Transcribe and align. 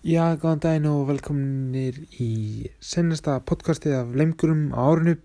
Já, 0.00 0.32
góðan 0.40 0.62
daginn 0.64 0.86
og 0.88 1.02
velkominir 1.10 1.98
í 2.24 2.70
sennasta 2.80 3.34
podcastið 3.44 3.98
af 3.98 4.14
Lemgurum 4.16 4.70
á 4.72 4.80
árinu. 4.80 5.18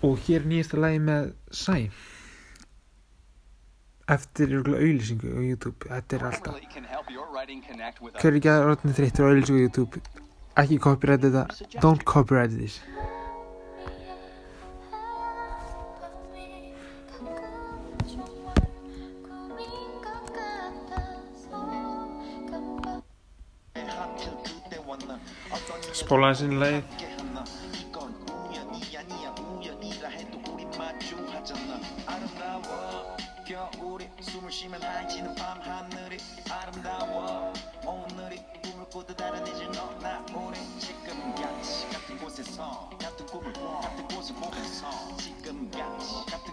Og 0.00 0.16
hér 0.24 0.46
nýjasta 0.48 0.80
lagi 0.80 1.02
með 1.04 1.26
Sæ. 1.52 1.90
Eftir 4.08 4.54
auðlýsingu 4.62 5.28
á 5.28 5.40
YouTube. 5.44 5.90
Þetta 5.92 6.16
er 6.16 6.24
alltaf 6.30 6.56
hver 8.16 8.32
er 8.32 8.40
ekki 8.40 8.52
að 8.54 8.64
rotna 8.70 8.96
þreyttur 8.96 9.28
á 9.28 9.28
auðlýsingu 9.28 9.60
á 9.60 9.64
YouTube? 9.66 10.02
Ekki 10.56 10.80
copyright 10.88 11.28
þetta 11.28 11.44
don't 11.84 12.08
copyright 12.08 12.56
this 12.56 12.80
espoolaisilla 26.08 26.66
ei... 26.66 26.84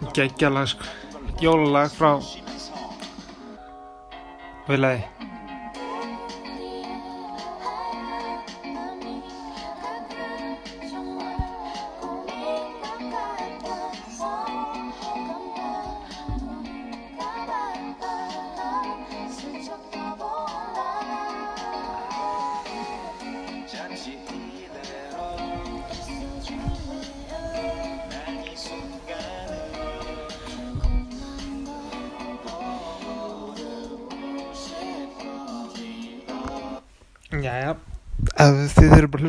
Mikä? 0.02 0.30
Jollain 1.42 1.90
frau... 1.90 2.22
Vielä 4.70 4.92
ei. 4.92 5.14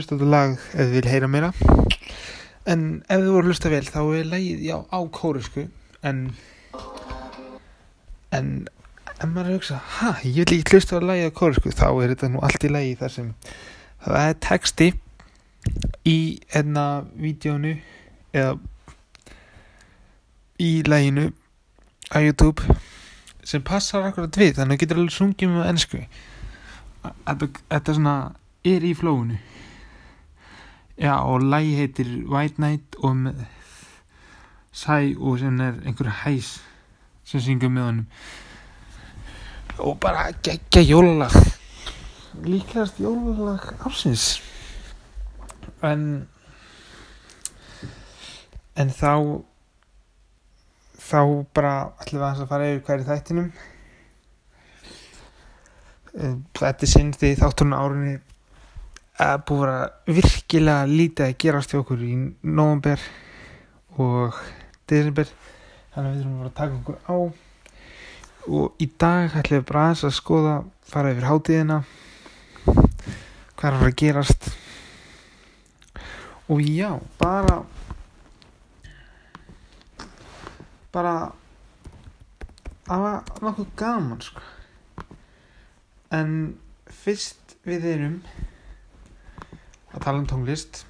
Hlusta 0.06 0.18
þetta 0.18 0.30
lag 0.30 0.52
ef 0.54 0.86
þið 0.86 0.92
vil 0.94 1.10
heyra 1.10 1.28
meira. 1.28 1.52
En 2.66 2.82
ef 3.08 3.20
þið 3.20 3.32
voru 3.34 3.50
hlusta 3.50 3.70
vel 3.70 3.86
þá 3.86 4.00
er 4.14 4.28
lagið 4.30 4.60
já 4.62 4.76
á 4.86 4.98
kórisku 5.10 5.66
en 6.02 6.20
en 8.30 8.68
ef 9.16 9.24
maður 9.26 9.40
er 9.40 9.50
að 9.50 9.56
hugsa 9.56 9.80
ha, 9.98 10.12
ég 10.22 10.46
vil 10.46 10.60
ekki 10.60 10.76
hlusta 10.76 11.00
á 11.00 11.02
lagið 11.02 11.30
á 11.30 11.38
kórisku 11.38 11.72
þá 11.74 11.88
er 11.90 12.12
þetta 12.12 12.30
nú 12.30 12.42
allt 12.46 12.66
í 12.66 12.70
lagi 12.70 12.94
þar 13.00 13.14
sem 13.16 13.32
það 14.04 14.28
er 14.28 14.38
texti 14.46 14.88
í 16.06 16.18
enna 16.54 16.86
vídjónu 17.18 17.74
eða 18.36 18.54
í 20.62 20.70
laginu 20.86 21.32
á 22.14 22.22
YouTube 22.22 22.78
sem 23.46 23.62
passar 23.62 24.06
akkurat 24.06 24.38
við 24.38 24.60
þannig 24.60 24.76
að 24.76 24.78
þú 24.78 24.82
getur 24.84 25.02
alveg 25.02 25.18
sungið 25.18 25.54
með 25.54 25.68
ennsku 25.72 26.04
þetta 27.66 27.98
svona 27.98 28.16
er 28.66 28.86
í 28.86 28.94
flóinu 28.98 29.42
já 30.98 31.14
og 31.20 31.42
lagi 31.42 31.74
heitir 31.76 32.08
White 32.28 32.62
Night 32.62 32.96
og 33.02 33.16
með 33.16 33.44
Sæ 34.76 35.16
og 35.16 35.38
sem 35.40 35.60
er 35.60 35.78
einhver 35.88 36.10
hæs 36.24 36.58
sem 37.24 37.40
syngur 37.40 37.70
með 37.72 37.86
honum. 37.86 38.08
Og 39.78 39.94
bara 40.00 40.26
geggja 40.44 40.82
jólalag. 40.84 41.32
Líklegast 42.44 43.00
jólalag 43.00 43.64
ársins. 43.88 44.42
En 45.80 46.28
en 48.76 48.92
þá 48.92 49.40
þá 51.00 51.20
bara 51.56 51.74
ætlum 52.02 52.20
við 52.20 52.28
að 52.28 52.48
fara 52.52 52.70
yfir 52.74 52.84
hverju 52.90 53.08
þættinum. 53.08 53.50
Þetta 56.60 56.76
er 56.76 56.92
sinn 56.92 57.16
því 57.16 57.36
þátturinn 57.40 57.76
á 57.76 57.80
árunni 57.80 58.18
að 59.16 59.36
búið 59.48 59.62
að 59.62 59.66
vera 59.66 60.16
virkilega 60.18 60.88
lítið 60.90 61.26
að 61.26 61.36
gerast 61.42 61.72
hjá 61.72 61.80
okkur 61.80 62.02
í 62.04 62.14
november 62.42 63.04
og 63.96 64.40
desember. 64.90 65.30
Þannig 65.94 66.10
að 66.10 66.16
við 66.16 66.20
þurfum 66.20 66.34
að 66.34 66.40
vera 66.42 66.50
að 66.50 66.58
taka 66.60 66.80
okkur 66.80 66.98
á. 67.08 67.16
Og 68.46 68.82
í 68.82 68.88
dag 69.00 69.38
ætlum 69.40 69.62
við 69.62 69.68
bara 69.70 69.84
aðeins 69.86 70.04
að 70.06 70.16
skoða 70.18 70.56
fara 70.86 71.12
yfir 71.14 71.28
hátíðina 71.30 71.78
hvað 73.56 73.64
er 73.64 73.72
að 73.72 73.80
fara 73.80 73.88
að 73.88 73.98
gerast. 74.02 74.50
Og 76.52 76.60
já, 76.62 76.90
bara 77.18 77.56
bara 80.94 81.14
það 82.86 83.02
var 83.06 83.32
nokkuð 83.42 83.72
gaman 83.80 84.20
sko. 84.22 84.44
En 86.14 86.30
fyrst 87.02 87.56
við 87.66 87.88
erum 87.96 88.20
að 89.96 90.04
tala 90.04 90.20
um 90.22 90.28
tónlist. 90.28 90.82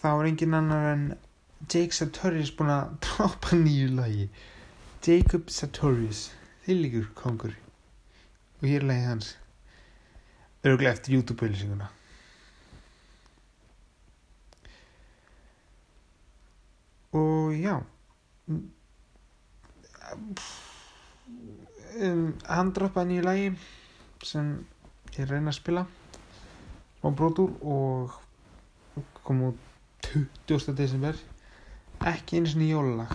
Þá 0.00 0.08
er 0.14 0.28
engin 0.30 0.56
annar 0.56 0.86
en 0.92 1.04
Jake 1.66 1.96
Sartorius 1.96 2.52
búinn 2.54 2.72
að 2.72 2.94
droppa 3.04 3.58
nýju 3.58 3.92
lagi. 3.98 4.28
Jacob 5.04 5.52
Sartorius 5.52 6.28
þýlíkur 6.66 7.12
kongur 7.18 7.54
og 8.58 8.66
hér 8.66 8.82
er 8.82 8.88
lagið 8.90 9.12
hans. 9.12 9.30
Örgulega 10.66 10.96
eftir 10.96 11.14
YouTube-auðlýsinguna 11.18 11.92
og 17.18 17.54
já. 17.56 17.78
Um, 21.98 22.34
hann 22.48 22.72
droppaði 22.76 23.12
nýju 23.12 23.24
lagi 23.26 23.48
sem 24.24 24.50
ég 25.16 25.28
reyna 25.28 25.52
að 25.52 25.58
spila 25.58 25.86
brotur 27.02 27.52
og 27.62 28.14
kom 29.24 29.42
út 29.50 29.58
20. 30.48 30.74
desember. 30.76 31.18
Ekki 32.06 32.38
einu 32.38 32.50
sinni 32.50 32.70
jólalag. 32.70 33.12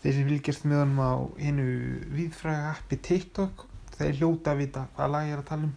Þeir 0.00 0.14
sem 0.16 0.28
fylgjast 0.28 0.64
með 0.68 0.82
honum 0.82 1.02
á 1.04 1.12
einu 1.38 1.66
viðfræga 2.14 2.70
appi 2.74 2.96
TikTok 3.04 3.66
þeir 4.00 4.16
hljóta 4.20 4.54
að 4.54 4.62
vita 4.62 4.86
hvað 4.96 5.12
lag 5.12 5.26
ég 5.28 5.34
er 5.34 5.42
að 5.42 5.50
tala 5.50 5.68
um. 5.68 5.74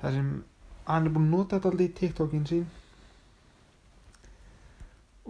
Það 0.00 0.18
sem 0.18 0.28
hann 0.90 1.08
er 1.08 1.14
búin 1.14 1.26
að 1.26 1.34
nota 1.34 1.56
þetta 1.56 1.70
alltaf 1.72 1.86
í 1.86 1.96
TikTokin 2.00 2.46
sín. 2.50 2.68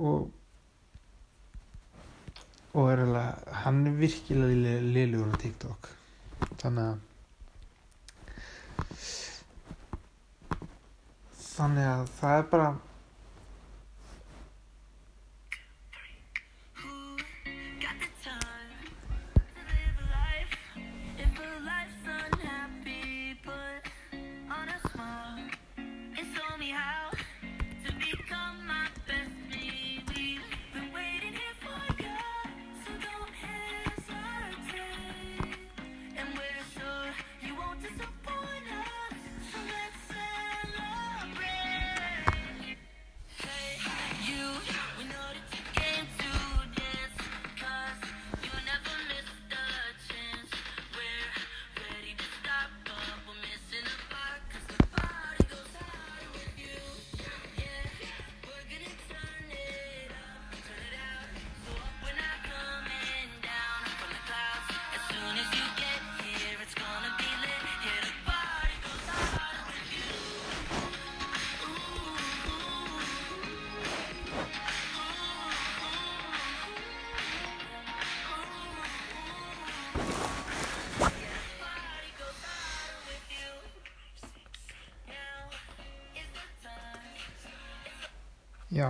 Og 0.00 0.28
og 2.71 2.87
er 2.93 3.00
alveg, 3.03 3.49
hann 3.65 3.81
er 3.88 3.97
virkilega 3.99 4.77
liðlugur 4.84 5.32
á 5.34 5.43
TikTok. 5.43 5.88
Þannig 6.61 6.84
að 6.84 6.99
þannig 11.60 11.88
að 11.93 12.06
það 12.21 12.38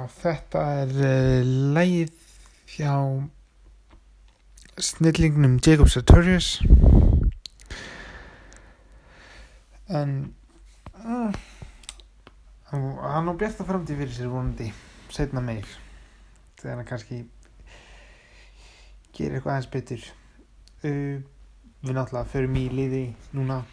Já, 0.01 0.07
þetta 0.09 0.61
er 0.81 0.93
uh, 0.97 1.49
lægið 1.77 2.13
hjá 2.73 2.93
snillingnum 4.81 5.59
Jacob 5.61 5.91
Sartorius 5.93 6.63
en 9.93 10.15
uh, 11.05 11.37
hann 12.73 13.29
á 13.29 13.35
bjarta 13.37 13.69
framtíð 13.69 14.01
fyrir 14.01 14.17
sér 14.17 14.33
vonandi 14.33 14.71
setna 15.13 15.45
meir 15.45 15.69
þegar 16.63 16.79
hann 16.79 16.89
kannski 16.95 17.23
gerir 19.13 19.37
eitthvað 19.37 19.53
aðeins 19.59 19.73
betur. 19.77 20.11
Uh, 20.81 21.17
við 21.85 21.97
náttúrulega 21.99 22.31
förum 22.33 22.57
í 22.57 22.69
liði 22.73 23.07
núna. 23.37 23.67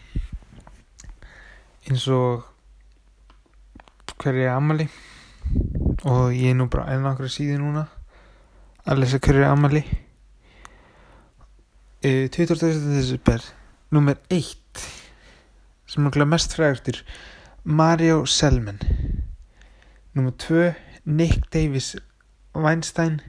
Eins 1.88 2.10
og 2.12 2.50
hverju 4.18 4.50
er 4.50 4.58
ammali 4.58 4.92
og 6.08 6.32
ég 6.32 6.54
er 6.54 6.56
nú 6.56 6.70
bara 6.72 6.94
enn 6.96 7.08
okkur 7.10 7.32
síði 7.32 7.58
núna. 7.60 7.88
Að 8.88 9.02
lesa 9.02 9.20
hverju 9.20 9.44
er 9.44 9.52
ammali 9.52 9.84
uh, 12.08 12.28
20. 12.32 12.62
desember 12.94 13.44
nummer 13.92 14.16
1 14.32 14.86
sem 15.88 16.04
er 16.04 16.10
okkur 16.10 16.30
mest 16.30 16.56
frægurtur 16.56 17.02
Mario 17.64 18.26
Selman. 18.26 18.80
Nummer 20.16 20.32
2 20.32 20.72
Nick 21.06 21.52
Davis 21.54 21.96
Weinstein. 22.56 23.22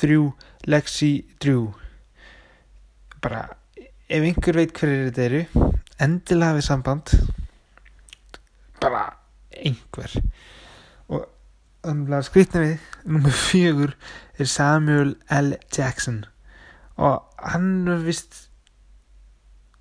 3 0.00 0.32
Lexi 0.64 1.26
Drew. 1.42 1.72
Bara 3.20 3.48
ef 4.08 4.24
einhver 4.24 4.56
veit 4.56 4.72
hverju 4.76 5.10
þetta 5.10 5.26
eru 5.26 5.42
endilega 6.00 6.56
við 6.56 6.66
samband. 6.70 7.12
Bara 8.80 9.04
einhver 9.52 10.14
þannig 11.84 12.14
að 12.16 12.26
skrýtna 12.28 12.62
við 12.64 12.86
nummer 13.08 13.36
fjögur 13.36 13.94
er 14.40 14.50
Samuel 14.50 15.14
L. 15.32 15.54
Jackson. 15.72 16.24
Og 17.00 17.22
hann 17.40 17.88
er 17.88 18.02
vist 18.04 18.46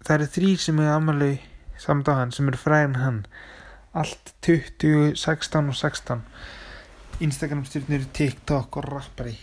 það 0.06 0.16
eru 0.16 0.30
þrýr 0.36 0.62
sem 0.64 0.80
er 0.80 0.94
ammali 0.94 1.34
samt 1.80 2.08
á 2.12 2.14
hann 2.22 2.32
sem 2.36 2.48
eru 2.48 2.60
fræðin 2.60 3.02
hann. 3.04 3.20
Allt 3.98 4.34
20, 4.46 5.16
16 5.18 5.72
og 5.72 5.76
16 5.76 6.24
Instagram 7.26 7.66
stjórnir 7.68 8.06
TikTok 8.16 8.78
og 8.80 8.86
rappari. 8.88 9.36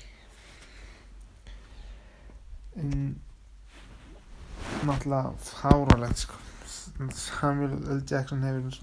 En 2.76 3.16
náttúrulega 4.86 5.34
fáralegt 5.44 6.24
sko. 6.24 6.40
Samuel 7.12 7.76
L. 7.98 8.02
Jackson 8.08 8.44
hefur 8.46 8.78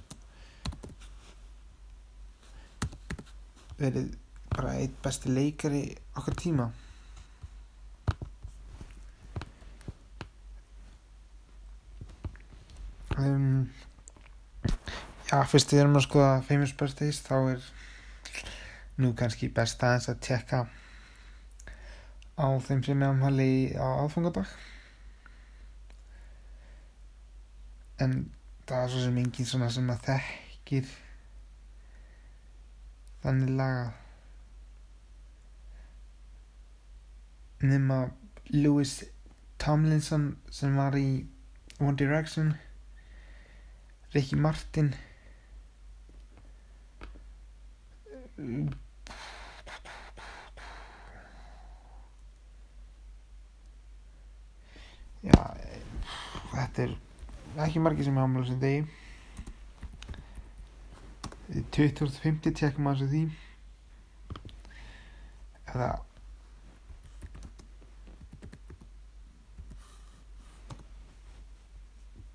verið 3.84 4.14
bara 4.54 4.78
eitt 4.80 4.96
besti 5.04 5.34
leikari 5.34 5.84
okkar 6.18 6.38
tíma? 6.40 6.70
Um, 13.14 13.70
já, 15.30 15.44
fyrst 15.46 15.74
við 15.74 15.84
erum 15.84 16.00
að 16.00 16.08
skoða 16.08 16.30
famous 16.48 16.74
birthdays 16.78 17.22
þá 17.22 17.36
er 17.54 17.68
nú 19.04 19.12
kannski 19.18 19.52
best 19.54 19.84
aðeins 19.86 20.10
að 20.10 20.22
tjekka 20.26 20.64
á 22.38 22.48
þeim 22.66 22.82
sem 22.86 23.04
er 23.04 23.14
amhali 23.14 23.52
á 23.78 23.88
aðfangadag. 24.02 24.50
En 28.02 28.18
það 28.66 28.80
er 28.82 28.94
svo 28.94 29.06
sem 29.06 29.20
engin 29.22 29.50
svona 29.50 29.70
sem 29.74 29.90
að 29.94 30.06
þekkir 30.10 30.90
þannig 33.24 33.52
laga 33.56 33.92
nema 37.64 37.98
Lewis 38.52 39.04
Tomlinson 39.58 40.26
sem 40.52 40.76
var 40.76 40.98
í 41.00 41.26
One 41.80 41.96
Direction. 41.96 42.54
Ricky 44.14 44.36
Martin. 44.36 44.94
Já 55.24 55.40
þetta 56.52 56.84
er 56.84 56.94
ekki 57.64 57.80
margir 57.80 58.04
sem 58.06 58.18
er 58.18 58.28
ámælu 58.28 58.46
sem 58.50 58.60
degi 58.60 58.84
2050 61.76 62.56
tjekkum 62.60 62.90
að 62.90 63.06
því. 63.12 63.24
Eða 65.74 65.92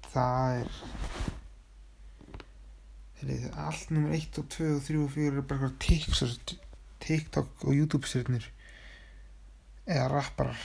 það 0.08 0.60
er 0.60 0.78
Heyrðu, 3.18 3.48
allt 3.58 3.88
nummer 3.90 4.14
1 4.14 4.36
og 4.38 4.46
2 4.54 4.66
og 4.76 4.82
3 4.86 4.98
og 5.02 5.08
4 5.10 5.40
er 5.40 5.46
bara 5.50 5.70
eitthvað 5.72 6.52
TikTok, 7.02 7.64
og 7.66 7.74
YouTube 7.74 8.06
stjórnir 8.06 8.46
eða 9.88 10.06
rapparar. 10.12 10.60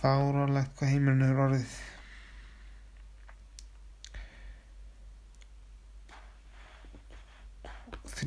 Fáránlegt 0.00 0.74
hvað 0.80 0.92
heimurinn 0.94 1.26
hefur 1.28 1.44
orðið 1.44 1.76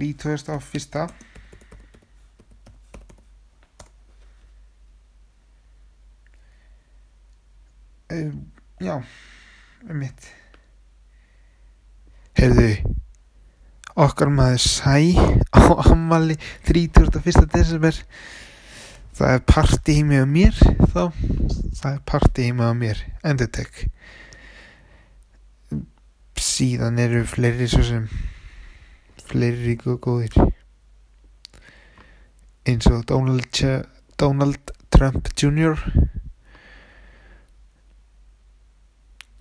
þrítúðast 0.04 0.50
á 0.52 0.60
fyrsta. 0.60 1.08
Um, 8.12 8.52
já 8.84 9.00
um 9.00 9.95
mitt 9.98 10.28
heyrðu 12.38 12.68
okkar 13.95 14.30
maður 14.30 14.60
sæ 14.62 15.16
á 15.56 15.64
ammali 15.88 16.36
31. 16.68 17.48
desember. 17.56 17.95
Það 19.14 19.33
er 19.38 19.42
party 19.48 19.95
heimi 20.02 20.19
á 20.19 20.28
mér 20.28 20.60
þá. 20.92 21.10
Það 21.80 21.90
er 21.94 22.04
party 22.12 22.50
heimi 22.50 22.68
á 22.68 22.74
mér 22.76 23.02
endur 23.24 23.64
síðan 26.44 27.00
eru 27.00 27.24
fleiri 27.30 27.69
svo 27.72 27.81
sem 27.88 28.07
fleiri 29.33 29.63
rík 29.66 29.87
og 29.90 29.97
góðir. 30.06 30.35
Eins 32.69 32.85
og 32.87 33.07
Donald, 33.09 33.63
Donald 34.19 34.73
Trump 34.94 35.28
Jr. 35.33 35.80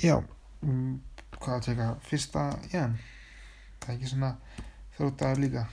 Já 0.03 0.17
mm, 0.63 0.97
hvað 1.37 1.55
að 1.59 1.67
teka 1.69 1.89
fyrsta 2.09 2.47
já, 2.73 2.89
það 3.83 3.93
er 3.93 3.95
ekki 3.95 4.11
svona 4.11 4.33
þróttaður 4.97 5.45
líka. 5.45 5.69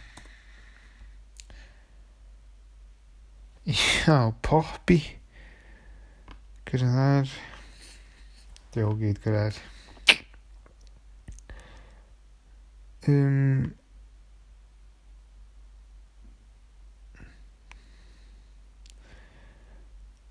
Já, 3.69 4.19
Poppy. 4.45 4.99
Hvað 6.67 6.83
sem 6.83 6.95
það 6.99 7.17
er. 7.23 7.35
Djókið 8.75 9.19
hvað 9.23 9.35
það 9.39 9.45
er. 9.49 9.65
Um 13.09 13.79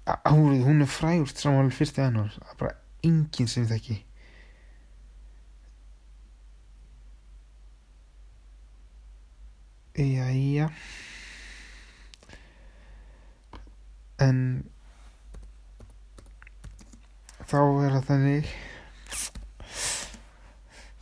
árið, 0.09 0.63
hún 0.65 0.85
er 0.85 0.89
frægust 0.89 1.41
samanlega 1.43 1.77
fyrsti 1.77 2.01
janúar. 2.01 2.35
Það 2.37 2.53
er 2.53 2.61
bara 2.63 2.77
enginn 3.05 3.51
sem 3.51 3.67
þekki. 3.69 3.97
Jæja. 9.99 10.69
En 14.23 14.39
þá 17.49 17.59
er 17.59 17.97
það 17.97 18.09
þannig. 18.13 18.53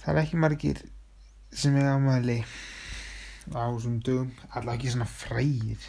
Það 0.01 0.11
er 0.15 0.23
ekki 0.23 0.41
margir 0.41 0.83
sem 1.57 1.77
er 1.77 1.93
ámæli 1.93 2.41
á 3.55 3.67
þessum 3.71 4.01
dögum. 4.03 4.35
Allavega 4.51 4.79
ekki 4.79 4.97
svona 4.97 5.09
frægir 5.11 5.89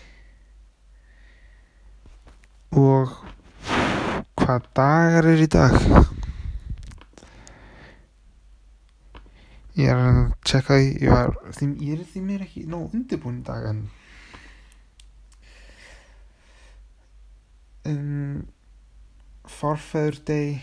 og 2.77 3.13
hvað 4.37 4.67
dagar 4.77 5.27
er 5.31 5.41
í 5.41 5.47
dag 5.49 5.77
ég 9.77 9.89
er 9.89 10.01
að 10.01 10.19
tjekka 10.45 10.77
því 10.77 10.89
ég, 11.05 11.11
var, 11.11 11.33
því, 11.57 11.69
ég 11.87 11.97
er 11.97 12.03
því 12.11 12.23
mér 12.27 12.43
ekki 12.45 12.65
nóg 12.69 12.93
undirbúin 12.97 13.39
í 13.41 13.45
dag 13.47 13.65
en 13.71 13.81
um, 17.89 18.43
Forfeather 19.57 20.19
Day 20.27 20.59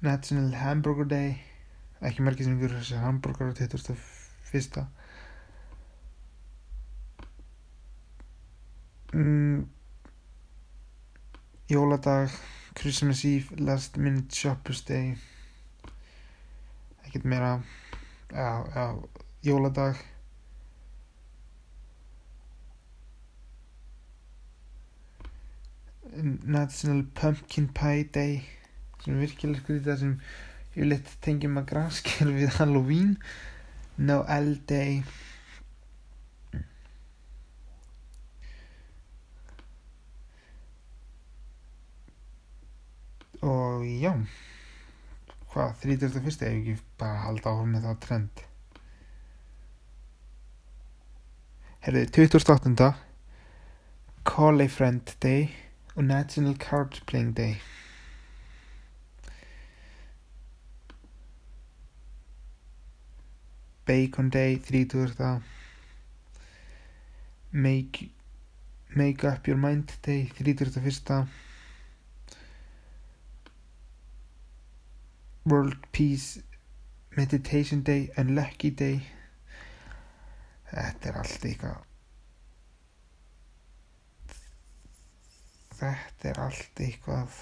National 0.00 0.54
Hamburger 0.62 1.08
Day 1.12 1.36
ekki 2.04 2.24
margir 2.24 2.48
sem 2.48 2.56
ykkur 2.58 2.76
þessi 2.76 3.00
hambúrgar 3.00 3.52
á 3.52 3.54
21. 3.56 4.84
Mm, 9.12 9.68
jóladag 11.68 12.30
Christmas 12.74 13.24
Eve 13.24 13.56
Last 13.56 13.96
Minute 13.96 14.34
Shoppers 14.34 14.84
Day. 14.84 15.16
Ekkert 17.04 17.24
meira. 17.24 17.62
Já, 18.32 18.66
já, 18.74 18.96
jóladag. 19.42 19.96
National 26.42 27.04
Pumpkin 27.14 27.68
Pie 27.68 28.08
Day 28.12 28.42
sem 29.04 29.18
virkilega 29.20 29.60
skrítið 29.60 29.98
sem 30.00 30.14
ég 30.74 30.88
lit 30.88 31.10
tengjum 31.22 31.60
að 31.60 31.68
graskil 31.70 32.32
við 32.34 32.56
Halloween. 32.58 33.16
Noel 33.96 34.56
Day 34.66 35.02
og 43.42 43.84
já 43.84 44.12
hvað, 45.52 45.72
31. 45.82 46.26
ef 46.26 46.42
ekki 46.42 46.76
bara 47.00 47.24
halda 47.26 47.52
áfram 47.52 47.72
með 47.74 47.88
það 47.88 48.02
trend 48.06 48.44
herðu, 51.86 52.04
28. 52.16 52.92
Call 54.26 54.60
a 54.64 54.68
Friend 54.68 55.16
Day 55.22 55.48
og 55.94 56.04
National 56.04 56.56
Card 56.58 57.00
Playing 57.06 57.34
Day 57.36 57.60
Bacon 63.86 64.30
Day 64.30 64.56
30. 64.58 65.42
Make, 67.52 68.10
make 68.96 69.24
Up 69.24 69.46
Your 69.46 69.56
Mind 69.56 69.92
Day 70.02 70.28
31. 70.34 71.28
World 75.46 75.76
Peace 75.92 76.42
Meditation 77.16 77.82
Day 77.82 78.10
Unlucky 78.16 78.70
Day. 78.70 79.00
Þetta 80.66 81.08
er 81.08 81.18
allt 81.20 81.44
eitthvað 81.46 81.84
Þetta 85.76 86.30
er 86.30 86.40
allt 86.42 86.80
eitthvað 86.82 87.36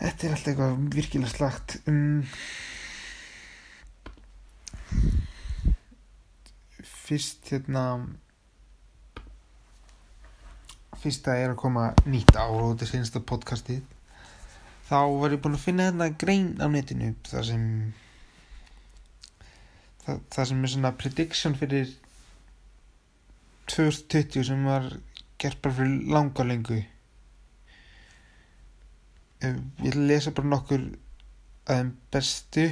Þetta 0.00 0.26
er 0.26 0.34
allt 0.34 0.50
eitthvað 0.50 0.80
virkilega 0.96 1.30
slagt 1.30 1.76
um, 1.92 2.24
Fyrst 6.82 7.52
hérna 7.52 7.84
Fyrst 11.00 11.28
að 11.32 11.42
er 11.44 11.54
að 11.54 11.60
koma 11.62 11.86
nýtt 12.04 12.36
ár 12.36 12.58
og 12.58 12.74
þetta 12.74 12.86
er 12.86 12.92
sensta 12.92 13.22
podcastið. 13.24 13.80
Þá 14.90 14.98
var 15.22 15.34
ég 15.34 15.42
búinn 15.42 15.56
að 15.56 15.64
finna 15.64 15.88
hérna 15.88 16.10
grein 16.20 16.52
á 16.60 16.66
netinu 16.68 17.12
þar 17.28 17.46
sem 17.46 17.66
það, 20.04 20.22
það 20.34 20.48
sem 20.50 20.64
er 20.64 20.72
svona 20.74 20.94
prediction 21.00 21.56
fyrir 21.58 21.92
2020 23.70 24.48
sem 24.50 24.64
var 24.66 24.88
gert 25.40 25.60
bara 25.62 25.76
fyrir 25.78 26.10
langa 26.10 26.44
lengu 26.46 26.80
ég 29.40 29.56
ætla 29.86 29.90
að 29.94 30.08
lesa 30.10 30.32
bara 30.36 30.52
nokkur 30.52 30.82
að 31.70 31.78
þeim 31.78 31.92
bestu 32.12 32.64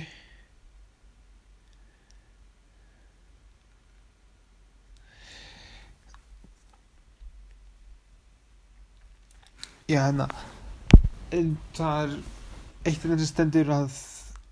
Já, 9.89 10.03
hérna. 10.05 10.27
Það 11.33 12.01
er 12.03 12.11
eitt 12.85 12.97
af 12.99 13.05
þeim 13.07 13.13
sem 13.23 13.29
stendur 13.31 13.71
að 13.73 13.95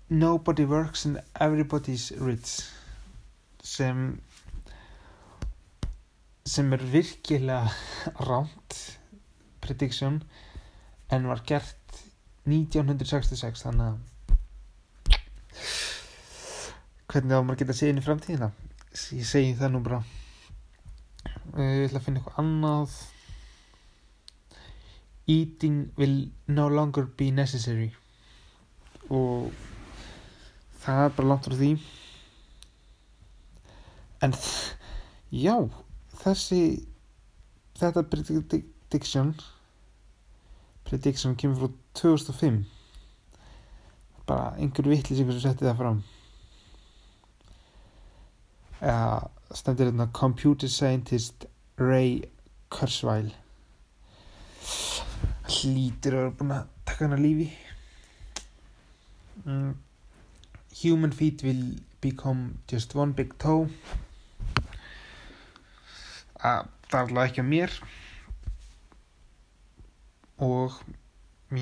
nobody 0.09 0.63
works 0.65 1.03
and 1.05 1.19
everybody's 1.45 2.07
rich 2.17 2.53
sem 3.61 3.99
sem 6.41 6.73
er 6.73 6.81
virkilega 6.89 7.69
ránt 8.25 8.77
prediction 9.61 10.23
en 11.13 11.27
var 11.29 11.43
gert 11.51 11.99
1966 12.49 13.61
þannig 13.67 13.91
að 13.91 15.19
hvernig 17.11 17.37
á 17.37 17.45
maður 17.45 17.59
geta 17.61 17.75
séð 17.77 17.91
inn 17.91 18.01
í 18.01 18.07
framtíðina? 18.07 18.49
Ég 19.13 19.29
segi 19.29 19.53
það 19.61 19.75
nú 19.75 19.83
bara. 19.85 20.01
Ég 21.61 21.85
ætla 21.91 22.01
að 22.01 22.09
finna 22.09 22.23
eitthvað 22.23 22.41
annað 22.41 22.97
eating 25.27 25.91
will 25.97 26.29
no 26.47 26.67
longer 26.67 27.05
be 27.17 27.31
necessary. 27.31 27.91
Og 29.09 29.51
það 30.83 31.03
er 31.03 31.15
bara 31.17 31.27
langt 31.27 31.47
frá 31.47 31.57
því. 31.59 31.71
En 34.23 34.33
já 35.31 35.55
þessi 36.23 36.61
þetta 37.77 38.03
prediction 38.09 39.35
prediction 40.87 41.35
kemur 41.35 41.59
frá 41.59 41.73
2005 42.01 42.63
bara 44.27 44.53
einhver 44.57 44.89
vittlisingur 44.89 45.35
sem 45.35 45.43
setti 45.43 45.67
það 45.67 45.81
fram. 45.81 45.99
Eða 48.81 49.57
stendur 49.59 49.91
hérna 49.91 50.07
computer 50.13 50.71
scientist 50.71 51.45
Ray 51.79 52.23
Kurzweil 52.73 53.31
hlýtur 55.47 56.15
að 56.15 56.23
vera 56.23 56.35
búin 56.39 56.53
að 56.55 56.69
taka 56.87 57.05
hann 57.05 57.17
að 57.17 57.25
lífi. 57.25 57.49
Mm. 59.47 59.75
human 60.81 61.11
feet 61.11 61.43
will 61.43 61.75
become 62.01 62.59
just 62.67 62.95
one 62.95 63.13
big 63.13 63.37
toe. 63.39 63.67
Að 66.37 66.67
það 66.89 66.97
er 66.99 67.03
alveg 67.03 67.29
ekki 67.29 67.43
að 67.43 67.49
mér. 67.51 67.77
Og 70.47 70.75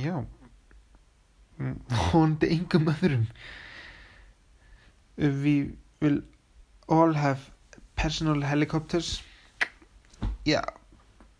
já. 0.03 0.15
Vonandi 1.57 2.51
engum 2.57 2.91
öðrum. 2.91 3.27
We 5.15 5.55
will 6.01 6.23
all 6.91 7.15
have 7.15 7.51
personal 7.95 8.43
helicopters. 8.43 9.21
Já 10.45 10.61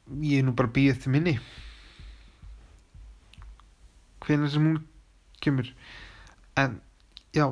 ég 0.06 0.40
er 0.40 0.46
nú 0.46 0.54
bara 0.54 0.70
býðið 0.70 1.00
til 1.02 1.12
minni 1.16 1.40
hvenær 4.25 4.51
sem 4.51 4.65
hún 4.65 4.82
kemur. 5.44 5.70
En 6.58 6.79
já 7.36 7.48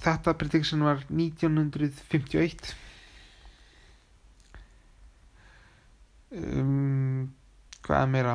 þetta 0.00 0.34
prediction 0.38 0.82
var 0.86 1.04
1951 1.10 2.74
um, 6.34 7.28
hvað 7.84 8.00
er 8.00 8.10
meira? 8.10 8.34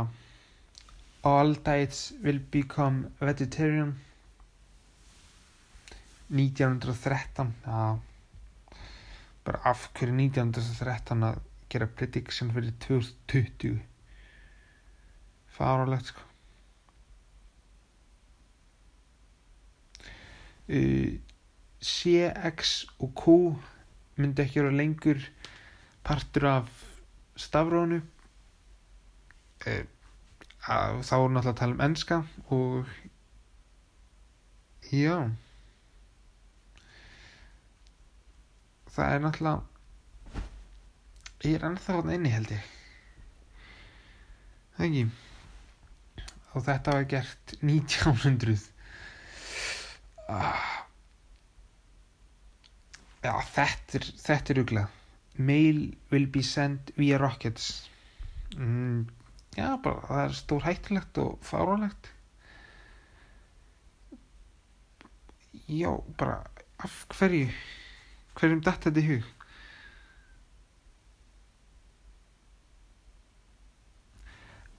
All 1.27 1.55
diets 1.65 2.13
will 2.23 2.39
become 2.51 3.11
vegetarian. 3.19 3.97
1913 6.29 7.53
já. 7.65 7.99
Bara 9.43 9.59
af 9.71 9.89
hverju 9.97 10.15
1913 10.15 11.27
að 11.27 11.43
gera 11.69 11.87
prediction 11.87 12.51
fyrir 12.53 12.73
2020 12.85 13.79
farulegt 15.53 16.11
sko 16.11 16.28
CX 20.69 22.73
og 23.01 23.13
Q 23.17 23.33
myndi 24.19 24.43
ekki 24.43 24.61
vera 24.61 24.75
lengur 24.75 25.19
partur 26.05 26.45
af 26.49 26.67
stafrónu 27.39 28.01
að 29.65 29.85
þá 31.07 31.15
er 31.15 31.31
náttúrulega 31.33 31.53
að 31.53 31.59
tala 31.61 31.75
um 31.75 31.85
enska 31.87 32.17
og 32.55 32.91
já. 34.91 35.17
Það 38.89 39.15
er 39.15 39.21
náttúrulega 39.25 39.59
ég 41.47 41.55
er 41.55 41.65
ennþá 41.69 41.95
þarna 41.95 42.17
inni 42.17 42.33
held 42.33 42.49
ég. 42.51 42.63
Það 44.75 44.85
ekki? 44.89 45.05
Og 46.49 46.59
þetta 46.65 46.95
var 46.97 47.05
gert 47.13 47.45
1900 47.61 48.78
ah. 50.29 50.69
já 53.25 53.33
þetta 53.53 53.99
er 53.99 54.07
þetta 54.23 54.53
er 54.55 54.63
uglað 54.63 54.95
mail 55.39 55.95
will 56.11 56.27
be 56.27 56.43
sent 56.43 56.91
via 56.97 57.17
rockets. 57.17 57.89
Mm, 58.57 59.07
já 59.55 59.77
bara 59.83 60.07
það 60.07 60.23
er 60.25 60.33
stór 60.35 60.65
hættulegt 60.67 61.19
og 61.23 61.37
fáránlegt. 61.47 62.11
Já, 65.69 65.91
bara 66.17 66.41
af 66.83 67.05
hverju? 67.13 67.47
Hverjum 68.39 68.61
datt 68.65 68.87
þetta 68.87 69.03
í 69.03 69.07
hug? 69.09 69.27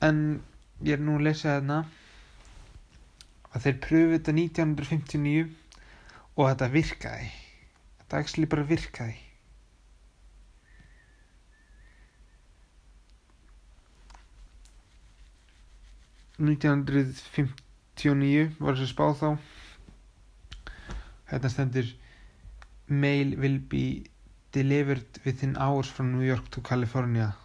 En 0.05 0.21
ég 0.83 0.97
er 0.97 1.03
nú 1.05 1.19
að 1.19 1.27
lesa 1.29 1.57
þarna 1.57 1.81
að 3.51 3.63
þeir 3.65 3.77
pröfu 3.87 4.13
þetta 4.15 4.33
1959 4.37 5.49
og 6.37 6.45
þetta 6.45 6.69
virkaði. 6.75 7.29
Þetta 7.99 8.15
actually 8.23 8.49
bara 8.51 8.71
virkaði. 8.71 9.17
...1959 16.41 18.45
var 18.65 18.75
þessi 18.79 18.89
spáð 18.89 19.15
þá. 19.21 19.31
Þetta 21.31 21.49
stendur 21.53 21.89
Mail 22.89 23.29
will 23.37 23.61
be 23.61 24.09
delivered 24.53 25.21
within 25.25 25.57
hours 25.57 25.89
from 25.89 26.13
New 26.15 26.27
York 26.27 26.51
to 26.51 26.61
California 26.61 27.37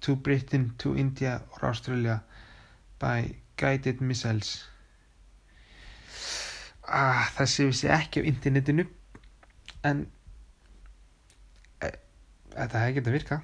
to 0.00 0.14
Britain 0.14 0.72
to 0.78 0.94
India 0.94 1.42
or 1.52 1.70
Australia 1.70 2.22
by 3.00 3.34
guided 3.56 4.00
missiles 4.00 4.68
ah, 6.88 7.26
Þessi 7.36 7.66
vissi 7.70 7.88
ekki 7.92 8.22
á 8.22 8.28
internetinu. 8.30 8.84
En 9.86 10.04
e, 11.82 11.90
þetta 12.54 12.82
hefði 12.82 12.96
getað 13.00 13.16
virka 13.18 13.40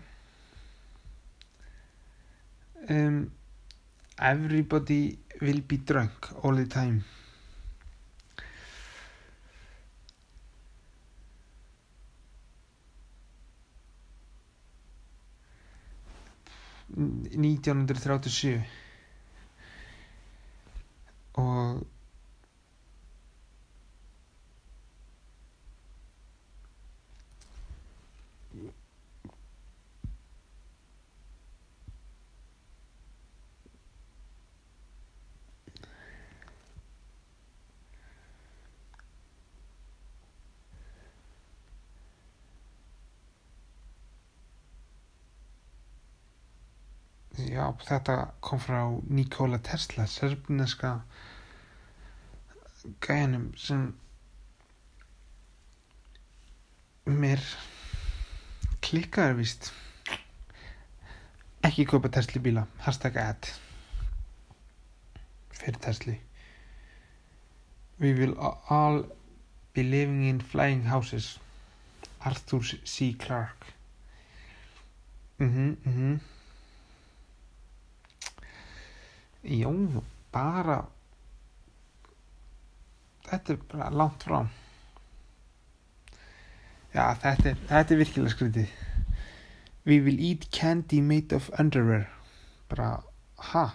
um, 2.89 3.31
Everybody 4.19 5.19
will 5.41 5.61
be 5.61 5.77
drunk 5.79 6.29
all 6.45 6.55
the 6.57 6.67
time. 6.67 7.03
Nítján 16.93 17.79
hundruð 17.81 18.03
þrjátíu 18.05 18.33
Já, 47.62 47.69
þetta 47.87 48.14
kom 48.42 48.59
frá 48.59 48.78
Nikola 49.07 49.61
Tesla, 49.62 50.02
serbneska 50.11 50.96
gæjanum 53.05 53.44
sem 53.55 53.85
mér 57.07 57.44
klikkaður 58.83 59.38
víst. 59.38 59.68
Ekki 61.62 61.87
kaupa 61.92 62.11
Tesla 62.16 62.42
bíla 62.42 62.66
hashtag 62.88 63.20
ad 63.22 63.53
fyrir 65.61 65.79
Tesla. 65.87 66.16
We 68.03 68.11
will 68.18 68.35
all 68.42 69.05
be 69.79 69.87
living 69.87 70.27
in 70.33 70.42
flying 70.42 70.90
houses. 70.90 71.38
Arthur 72.27 72.66
C. 72.83 73.12
Clarke. 73.14 73.70
Mhm, 75.38 75.77
mhm 75.87 76.32
Já, 79.42 79.68
bara 80.33 80.85
þetta 83.33 83.55
er 83.55 83.61
bara 83.70 83.90
langt 83.90 84.24
frá. 84.26 84.40
Já, 86.92 87.07
þetta 87.22 87.52
er, 87.52 87.61
þetta 87.70 87.94
er 87.94 88.00
virkilega 88.02 88.35
skrítið. 88.35 88.74
We 89.88 90.00
will 90.05 90.20
eat 90.20 90.50
candy 90.52 91.00
made 91.00 91.33
of 91.35 91.48
underwear. 91.59 92.11
Bara, 92.68 93.02
ha? 93.52 93.70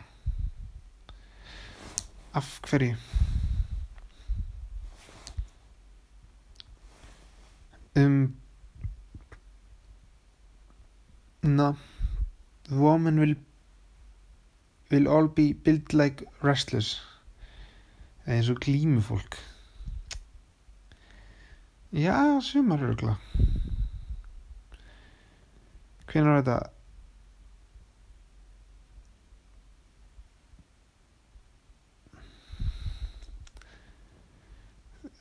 Af 2.38 2.60
hverju? 2.68 2.96
Um 7.98 8.38
na 11.42 11.74
the 12.70 12.76
woman 12.76 13.20
will 13.20 13.36
will 14.90 15.08
all 15.08 15.28
be 15.28 15.54
built 15.54 15.94
like 15.94 16.26
wrestlers. 16.42 16.98
Eða 18.26 18.40
eins 18.40 18.50
og 18.52 18.60
glímufólk. 18.64 19.38
Já, 21.96 22.18
sumar 22.44 22.84
örgla 22.84 23.16
hvenær 26.18 26.34
var 26.34 26.42
þetta? 26.42 26.58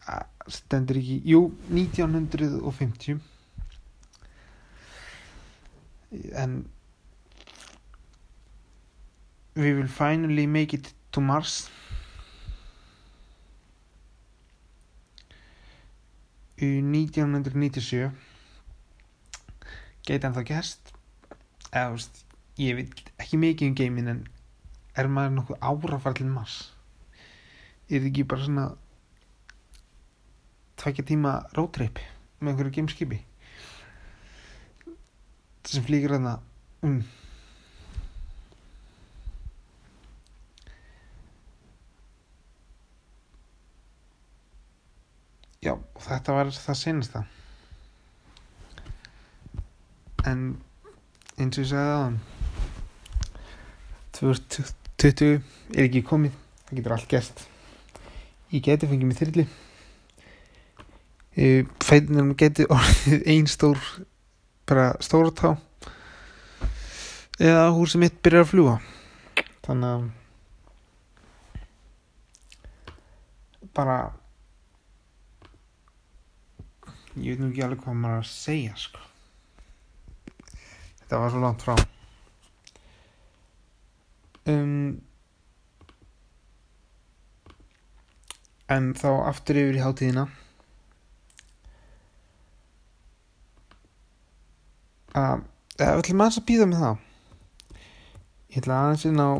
Ah, 0.07 0.26
stendur 0.48 1.00
ekki. 1.00 1.18
Jú, 1.26 1.40
1950 1.74 3.18
en 6.38 6.52
we 9.57 9.73
will 9.73 9.88
finally 9.88 10.47
make 10.47 10.75
it 10.75 10.92
to 11.12 11.21
Mars. 11.21 11.71
Í 16.57 16.81
1997 16.85 18.12
geti 20.07 20.23
hann 20.25 20.37
þá 20.37 20.45
gæst 20.49 20.92
eða 21.73 21.88
þú 21.88 21.97
veist 21.97 22.23
ég 22.62 22.79
veit 22.79 23.03
ekki 23.21 23.40
mikið 23.40 23.69
um 23.71 23.77
geimin 23.81 24.12
en 24.12 24.23
er 24.97 25.09
maður 25.12 25.35
nokkuð 25.40 25.61
ára 25.61 25.99
að 25.99 26.05
fara 26.05 26.19
til 26.21 26.31
Mars? 26.33 26.57
Er 27.88 28.01
þetta 28.01 28.12
ekki 28.12 28.29
bara 28.29 28.47
svona 28.47 28.66
tvekja 30.81 31.09
tíma 31.12 31.37
roadtrip 31.57 32.01
með 32.40 32.53
einhverju 32.53 32.77
gameskipi 32.77 33.21
sem 35.66 35.85
flýgur 35.85 36.16
þarna 36.16 36.38
um 36.87 37.01
já, 45.66 45.74
þetta 46.07 46.38
var 46.38 46.55
það 46.55 46.81
senasta 46.81 47.24
en 50.26 50.46
eins 51.37 51.59
og 51.59 51.62
ég 51.64 51.70
sagði 51.70 51.92
aðan 51.98 52.18
2020 54.16 55.37
er 55.76 55.85
ekki 55.85 56.05
komið 56.07 56.35
það 56.66 56.74
getur 56.79 56.96
allt 56.96 57.11
gert 57.12 57.46
ég 58.55 58.64
geti 58.64 58.88
fengið 58.90 59.11
mér 59.11 59.20
þyrli 59.20 59.46
fætinum 61.85 62.33
geti 62.38 62.64
orðið 62.76 63.26
ein 63.29 63.48
stór 63.50 63.81
bara 64.66 64.94
stóra 65.05 65.31
tá. 65.31 65.50
Eða 67.37 67.68
húsið 67.76 68.00
mitt 68.00 68.22
byrjar 68.24 68.46
að 68.46 68.50
fljúa 68.55 68.76
þannig 69.66 69.90
að 69.90 70.07
bara 73.76 73.96
ég 77.16 77.33
veit 77.33 77.40
nú 77.40 77.50
ekki 77.50 77.64
alveg 77.64 77.83
hvað 77.85 78.00
maður 78.02 78.22
að 78.22 78.31
segja 78.31 78.74
sko. 78.81 79.02
Þetta 81.00 81.20
var 81.22 81.33
svo 81.33 81.42
langt 81.42 81.64
frá. 81.64 81.76
Um, 84.46 85.00
en 88.70 88.92
þá 88.98 89.09
aftur 89.31 89.61
yfir 89.62 89.79
í 89.79 89.83
hátíðina. 89.85 90.26
Að 95.16 95.44
við 95.79 95.92
ætlum 95.92 96.24
aðeins 96.24 96.40
að 96.42 96.48
býða 96.50 96.70
með 96.70 96.83
það? 96.85 97.05
Ég 98.50 98.59
ætla 98.61 98.81
aðeins 98.83 99.07
inn 99.09 99.22
á 99.22 99.31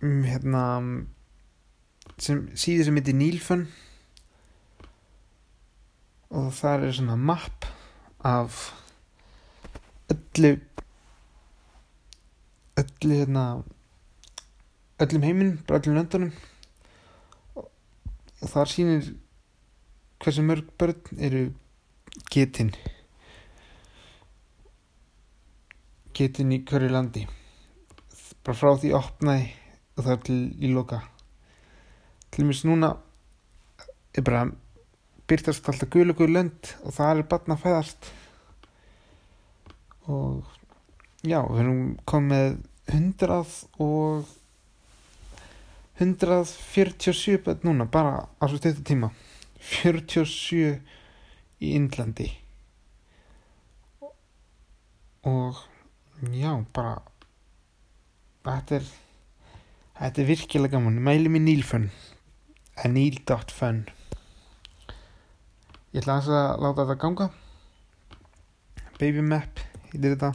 um, 0.00 0.22
hérna 0.26 0.62
sem, 2.22 2.44
síður 2.54 2.88
sem 2.88 2.98
heitir 2.98 3.18
Nílfön. 3.18 3.66
Og 6.32 6.52
þar 6.56 6.86
er 6.86 6.94
svona 6.96 7.18
mapp 7.18 7.66
af 8.24 8.70
öllu 10.12 10.54
öllu 12.78 13.18
hérna 13.18 13.44
öllum 15.02 15.26
heiminum, 15.26 15.58
bara 15.68 15.82
öllum 15.82 15.98
löndunum. 15.98 16.32
Og 18.42 18.48
þar 18.48 18.70
sýnir 18.70 19.12
hversu 20.22 20.46
mörg 20.46 20.70
börn 20.78 21.18
eru 21.18 21.44
getin. 22.30 22.72
Getin 26.14 26.54
í 26.54 26.62
hverju 26.68 26.92
landi. 26.92 27.26
Bara 28.42 28.58
frá 28.58 28.76
því 28.78 28.94
opnaði 28.98 29.50
og 29.96 30.04
það 30.04 30.14
er 30.14 30.22
til 30.28 30.38
í 30.62 30.72
loka 30.72 31.02
til 32.32 32.46
mér 32.48 32.60
núna 32.64 32.94
er 34.16 34.24
bara 34.24 34.46
byrtast 35.28 35.68
alltaf 35.68 35.90
gulugur 35.92 36.30
lönd 36.32 36.74
og 36.82 36.94
það 36.96 37.18
er 37.22 37.28
barn 37.28 37.54
að 37.54 37.64
fæðast. 37.64 38.10
Og 40.08 40.46
já, 41.22 41.40
við 41.44 41.60
erum 41.62 41.82
komið 42.08 42.56
hundrað 42.92 43.58
og 43.80 44.30
147 46.00 47.38
börn 47.44 47.68
núna 47.68 47.86
bara 47.86 48.24
á 48.40 48.44
svo 48.48 48.58
stuttu 48.58 48.82
tíma. 48.84 49.12
47 49.60 50.80
í 51.62 51.74
Indlandi. 51.76 52.30
Og 55.28 55.60
já, 56.32 56.56
bara 56.74 56.96
þetta 58.42 58.80
er 58.80 58.90
þetta 60.00 60.22
er 60.22 60.32
virkilega 60.32 60.76
gaman. 60.76 60.98
Mæli 60.98 61.30
mér 61.30 61.46
Nílfönn 62.72 62.94
níl.fun 62.96 63.80
ég 65.92 66.00
ætla 66.00 66.14
að 66.24 66.62
láta 66.64 66.84
þetta 66.86 66.94
ganga. 67.02 67.26
Baby 68.96 69.20
map 69.20 69.60
heitir 69.90 70.14
þetta. 70.14 70.30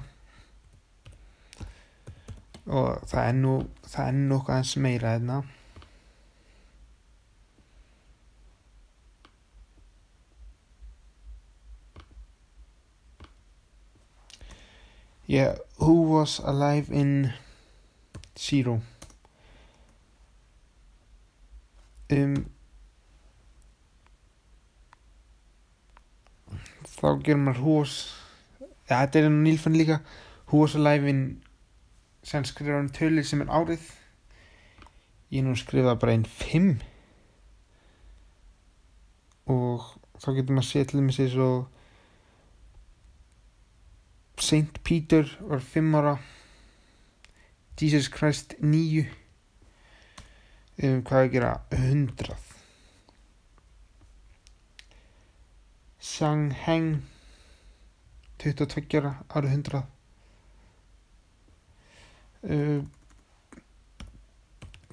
Og 2.68 3.08
það 3.10 3.22
er 3.24 3.38
nú 3.40 3.54
það 3.88 4.04
er 4.04 4.20
nú 4.20 4.38
eitthvað 4.38 4.60
eins 4.60 4.74
meira 4.86 5.16
hérna. 5.16 5.40
Yeah, 15.26 15.58
who 15.80 16.04
was 16.14 16.40
alive 16.40 16.94
in 16.94 17.34
Zero? 18.38 18.82
Um, 22.14 22.38
þá 26.88 27.10
gerir 27.26 27.42
maður 27.42 27.66
was 27.68 27.98
ja, 28.88 29.02
þetta 29.04 29.20
er 29.20 29.30
enn 29.30 29.44
nýlfann 29.44 29.76
líka. 29.76 30.00
Who 30.48 30.64
was 30.64 30.78
alive 30.80 31.10
in 31.12 31.24
sem 32.28 32.46
skrifar 32.48 32.80
hann 32.80 32.92
tölur 32.96 33.26
sem 33.28 33.44
er 33.44 33.52
árið. 33.52 33.84
Ég 35.32 35.44
nú 35.44 35.56
skrifa 35.60 35.98
bara 36.00 36.16
einn 36.16 36.28
fimm. 36.28 36.78
Og 39.52 39.84
þá 40.20 40.32
getur 40.40 40.58
maður 40.58 40.70
séð 40.70 40.90
til 40.90 41.02
dæmis 41.02 41.20
eins 41.24 41.38
og 41.44 41.68
Saint 44.40 44.84
Peter 44.84 45.28
var 45.42 45.60
5 45.60 45.96
ára. 46.00 46.18
Jesus 47.82 48.08
Christ 48.10 48.56
9 48.60 49.06
um 50.78 51.00
hvað 51.02 51.24
að 51.24 51.32
gera 51.34 51.54
100 51.74 52.36
Sang 56.08 56.52
Heng 56.66 57.02
22 58.38 59.02
ára 59.02 59.16
100 59.50 59.82
uh, 62.44 62.84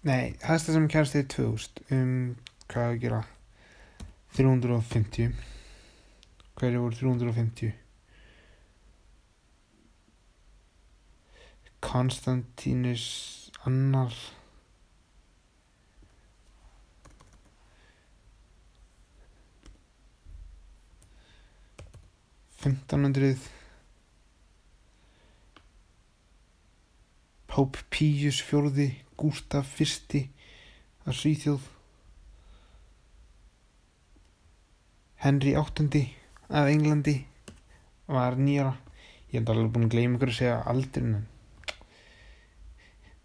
Nei, 0.06 0.36
hæsta 0.46 0.74
sem 0.74 0.90
kærast 0.90 1.16
er 1.18 1.26
2000 1.34 1.96
um 1.98 2.12
hvað 2.70 2.92
að 2.92 3.00
gera? 3.06 3.24
350 4.38 5.34
hverju 6.60 6.84
voru 6.84 7.00
350 7.00 7.74
Konstantínus 11.86 13.52
annar. 13.66 14.14
Fimmtán 22.58 23.06
hundruð 27.56 27.80
Pope 27.80 27.86
Pius 27.88 28.42
fjórði 28.44 28.90
Gustaf 29.16 29.70
fyrsti 29.78 30.26
að 31.08 31.16
Svíþjóð. 31.16 31.68
Henry 35.24 35.54
áttundi 35.56 36.02
af 36.50 36.68
Englandi 36.68 37.14
var 38.12 38.36
nýjara 38.36 38.76
ég 39.32 39.40
hef 39.40 39.50
alveg 39.50 39.72
búin 39.72 39.88
að 39.88 39.94
gleyma 39.96 40.20
ykkur 40.20 40.34
að 40.34 40.38
segja 40.38 40.58
aldrin 40.68 41.16
en 41.16 41.24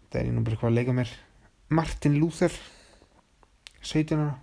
það 0.07 0.21
er 0.21 0.25
ég 0.29 0.33
nú 0.33 0.45
bara 0.45 0.55
eitthvað 0.55 0.71
að 0.71 0.77
leika 0.79 0.95
mér. 0.95 1.11
Martin 1.67 2.17
Luther 2.19 2.55
17 3.83 4.15
ára. 4.15 4.39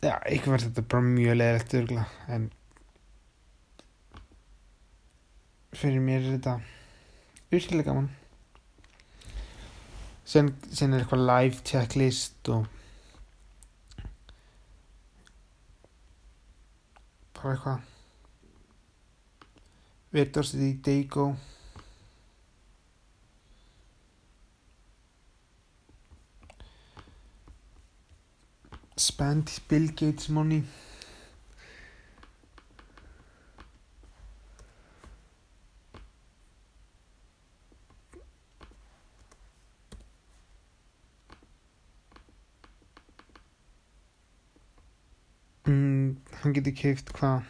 Já, 0.00 0.14
eitthvað 0.24 0.54
verður 0.54 0.70
þetta 0.70 0.88
bara 0.94 1.12
mjög 1.12 1.38
leðilegt 1.42 1.76
örgla 1.82 2.08
en 2.32 2.48
fyrir 5.78 6.02
mér 6.02 6.24
er 6.24 6.32
þetta 6.36 6.56
virkilega 7.52 7.92
gaman. 7.92 8.08
Sen, 10.28 10.50
sen 10.74 10.92
er 10.92 11.04
eitthvað 11.04 11.22
live 11.28 11.62
checklist 11.64 12.50
og 12.52 12.66
bara 17.38 17.54
eitthvað. 17.54 17.94
University 20.10 20.72
Dago 20.82 21.34
Spent 28.96 29.62
Bill 29.68 29.92
Gates 29.92 30.28
money 30.28 30.62
mm, 46.58 46.64
hann 46.64 46.64
getur 46.64 46.80
keift 46.82 47.12
hvað? 47.12 47.42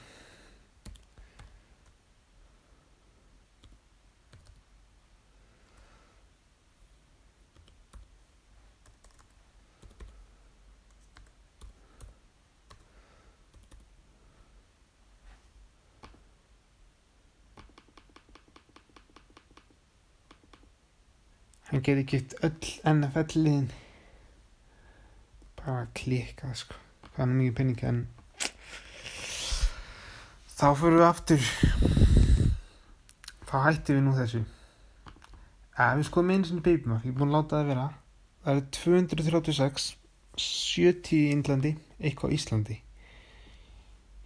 Hann 21.68 21.82
getur 21.82 22.06
keift 22.08 22.34
öll 22.42 22.70
NFL 22.94 23.34
liðin. 23.36 23.66
Bara 25.58 25.86
klikkað 25.94 26.54
sko. 26.62 26.78
Hvað 27.12 27.26
er 27.26 27.34
mikið 27.34 27.58
penning 27.58 27.82
en 27.84 27.98
þá 30.58 30.66
fyrir 30.74 30.98
við 30.98 31.06
aftur. 31.06 31.44
Þá 33.48 33.56
hættum 33.64 33.98
við 33.98 34.04
nú 34.04 34.14
þessu. 34.16 34.40
Að 35.78 36.00
við 36.00 36.08
skoðum 36.08 36.32
einu 36.34 36.48
sinni 36.48 36.64
babymark 36.66 37.06
ég 37.06 37.12
er 37.12 37.18
búin 37.20 37.30
að 37.30 37.36
láta 37.36 37.60
það 37.60 37.70
vera. 37.70 37.86
Það 38.42 38.56
eru 38.56 38.64
236 38.78 39.86
70 40.38 41.14
í 41.14 41.22
Índlandi, 41.34 41.72
eitthvað 41.98 42.34
á 42.34 42.36
Íslandi. 42.36 42.76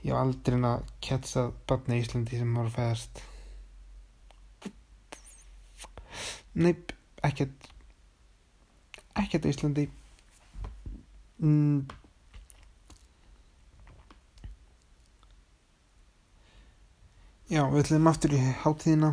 Ég 0.03 0.13
hef 0.13 0.19
aldrei 0.19 0.57
en 0.57 0.69
að 0.69 0.89
kjætsa 1.05 1.47
barni 1.69 1.99
í 1.99 2.03
Íslandi 2.03 2.41
sem 2.41 2.59
að 2.61 2.73
fæðast. 2.77 3.23
Neip, 6.65 6.93
ekkert. 7.25 7.69
Ekkert 9.21 9.49
á 9.49 9.53
Íslandi. 9.53 9.89
Mm. 11.45 11.85
Já, 17.53 17.67
við 17.69 17.83
ætlum 17.83 18.07
aftur 18.09 18.33
í 18.33 18.39
hátíðina. 18.63 19.09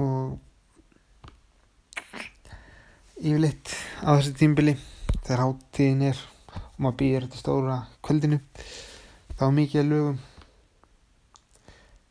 Og 0.00 0.38
yfirleitt 3.20 3.74
á 4.00 4.16
þessu 4.16 4.32
tímbili 4.40 4.72
þegar 5.26 5.42
hátíðin 5.42 6.06
er 6.08 6.22
og 6.54 6.78
maður 6.78 6.96
býður 7.02 7.26
þetta 7.26 7.42
stóra 7.42 7.76
kvöldinu 8.00 8.40
þá 9.36 9.44
er 9.50 9.54
mikið 9.58 9.82
af 9.82 9.90
lögum 9.90 10.18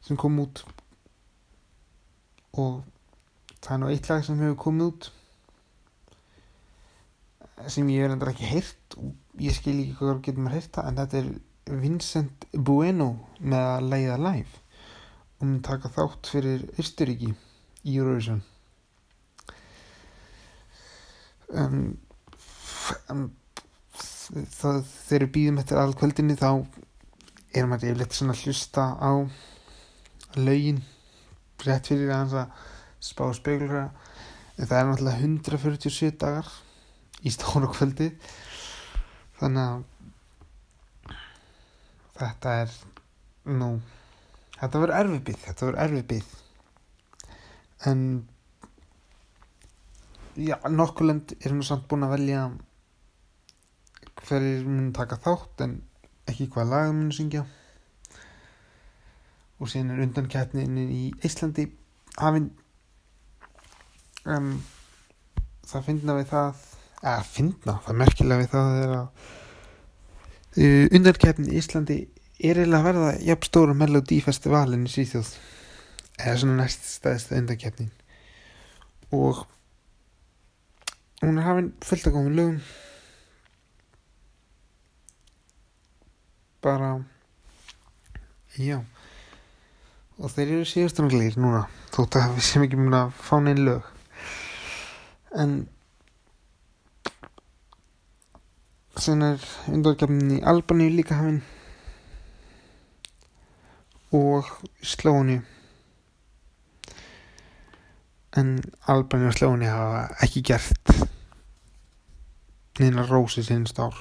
sem 0.05 0.21
kom 0.21 0.37
út. 0.45 0.63
Og 2.61 2.77
það 3.57 3.73
er 3.73 3.83
nú 3.87 3.91
eitt 3.95 4.13
lag 4.13 4.21
sem 4.29 4.45
hefur 4.45 4.61
komið 4.67 4.87
út 4.91 5.09
sem 7.73 7.89
ég 7.97 8.05
er 8.05 8.13
endur 8.13 8.35
ekki 8.35 8.53
heyrt 8.53 9.01
og 9.01 9.17
ég 9.39 9.55
skil 9.55 9.77
ekki 9.79 9.97
hvað 9.99 10.21
getur 10.25 10.43
maður 10.43 10.57
heyrt 10.57 10.75
það 10.75 10.89
en 10.89 10.99
þetta 11.01 11.21
er 11.21 11.31
Vincent 11.81 12.47
Bueno 12.51 13.09
með 13.39 13.67
að 13.67 13.89
leiða 13.93 14.17
live. 14.19 14.61
Og 15.39 15.47
mun 15.47 15.61
taka 15.65 15.91
þátt 15.93 16.31
fyrir 16.33 16.65
Östuríki 16.81 17.31
í 17.31 17.97
Eurovision. 17.97 18.41
Um, 21.51 21.97
um, 23.11 23.25
það 24.31 24.83
þegar 24.87 25.25
við 25.25 25.33
býðum 25.35 25.61
eftir 25.61 25.81
all 25.81 25.95
kvöldinni 25.97 26.37
þá 26.39 26.51
er 27.51 27.67
maður 27.67 27.91
yfirleitt 27.91 28.15
svona 28.15 28.35
að 28.35 28.45
hlusta 28.45 28.85
á 28.95 29.11
lögin 30.39 30.79
rétt 31.65 31.89
fyrir 31.91 32.11
að 32.11 32.21
hans 32.21 32.35
að 32.39 32.61
spá 33.03 33.25
speglur 33.35 33.73
en 33.81 33.89
það 34.61 34.77
er 34.77 34.87
náttúrulega 34.87 35.25
147 35.25 36.15
dagar 36.21 36.47
í 37.27 37.33
stóra 37.33 37.67
kvöldi 37.73 38.11
þannig 39.41 39.65
að 39.67 41.15
þetta 42.21 42.55
er 42.63 42.75
nú 43.61 43.71
þetta 44.59 44.83
verður 44.83 44.97
erfið 44.99 45.23
byggð 45.29 45.45
þetta 45.47 45.69
verður 45.69 45.83
erfið 45.87 46.07
byggð 46.13 46.31
en 47.91 48.03
já, 50.35 50.57
nokkulend 50.69 51.35
er 51.41 51.55
nú 51.55 51.65
samt 51.65 51.87
búin 51.89 52.05
að 52.05 52.15
velja 52.15 52.43
hverjir 54.21 54.67
mun 54.67 54.91
taka 54.95 55.17
þátt 55.21 55.63
en 55.65 55.79
ekki 56.29 56.47
hvað 56.53 56.71
laga 56.71 56.93
mun 56.95 57.11
syngja. 57.15 57.45
Og 59.61 59.69
síðan 59.69 59.93
er 59.95 60.03
undankeppnin 60.05 60.77
í 60.81 61.01
Íslandi 61.25 61.67
hafinn 62.17 62.49
um, 64.25 64.55
það 65.67 65.87
finna 65.89 66.17
við 66.17 66.31
það 66.31 66.63
að 67.01 67.23
finna, 67.33 67.77
það 67.85 67.97
merkilega 68.01 68.41
við 68.41 68.51
það 68.51 68.75
er 68.81 68.91
að 68.95 69.05
uh, 70.57 70.85
undankeppnin 70.97 71.49
í 71.49 71.57
Íslandi 71.61 71.97
er 72.41 72.59
eiginlega 72.59 72.81
að 72.81 72.87
verða 72.89 73.09
jafn 73.25 73.47
stóra 73.47 73.77
Melodífestivalin 73.77 74.85
í 74.85 74.91
Svíþjóð. 74.91 75.33
Eða 76.21 76.37
svona 76.41 76.59
næst 76.59 76.85
stæðist 76.89 77.33
undankeppnin. 77.37 77.91
Og 79.13 79.43
hún 81.21 81.37
er 81.37 81.45
hafinn 81.45 81.73
fullt 81.85 82.07
að 82.09 82.15
koma 82.17 82.33
lögum. 82.37 82.61
Bara 86.61 86.91
já. 88.57 88.81
Og 90.21 90.29
þeir 90.29 90.47
eru 90.47 90.69
síðustranglegir 90.69 91.37
núna 91.41 91.65
þótt 91.93 92.19
að 92.21 92.35
við 92.37 92.45
sem 92.45 92.65
ekki 92.65 92.77
mun 92.77 92.97
að 92.97 93.13
fá 93.17 93.35
neinn 93.41 93.63
lög. 93.65 93.85
En 95.41 95.61
sen 98.99 99.23
er 99.23 99.43
undarkefnin 99.71 100.37
í 100.37 100.41
Albaníu 100.43 100.91
líka 100.91 101.15
hafinn 101.19 101.41
og 104.11 104.49
Slóni 104.83 105.39
en 108.37 108.57
Albaníu 108.91 109.31
og 109.31 109.37
Slóni 109.37 109.71
hafa 109.71 110.03
ekki 110.25 110.43
gert 110.51 110.91
neina 112.81 113.05
rósi 113.05 113.43
sinns 113.45 113.75
ár. 113.77 113.95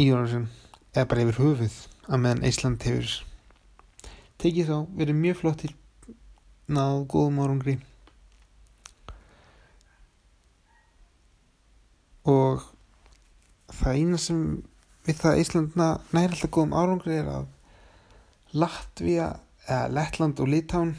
Í 0.00 0.08
Jónasson 0.10 0.48
eða 0.94 1.08
bara 1.10 1.24
yfir 1.24 1.40
höfuð 1.40 1.80
að 2.08 2.22
meðan 2.24 2.46
Ísland 2.48 2.84
hefur 2.84 3.16
tekið 4.42 4.70
þá 4.70 4.78
verið 4.98 5.20
mjög 5.20 5.40
flottir 5.40 5.74
náð 6.66 7.04
góðum 7.12 7.42
árangri 7.44 7.76
og 12.30 12.62
það 13.74 13.98
eina 13.98 14.20
sem 14.20 14.40
við 15.04 15.18
það 15.20 15.40
Ísland 15.42 15.74
næri 15.76 16.30
alltaf 16.30 16.52
góðum 16.54 16.76
árangri 16.76 17.18
er 17.20 17.30
að 17.32 17.50
Latvía 18.54 19.28
eða 19.66 19.90
Lettland 19.92 20.40
og 20.40 20.50
Litán 20.52 20.94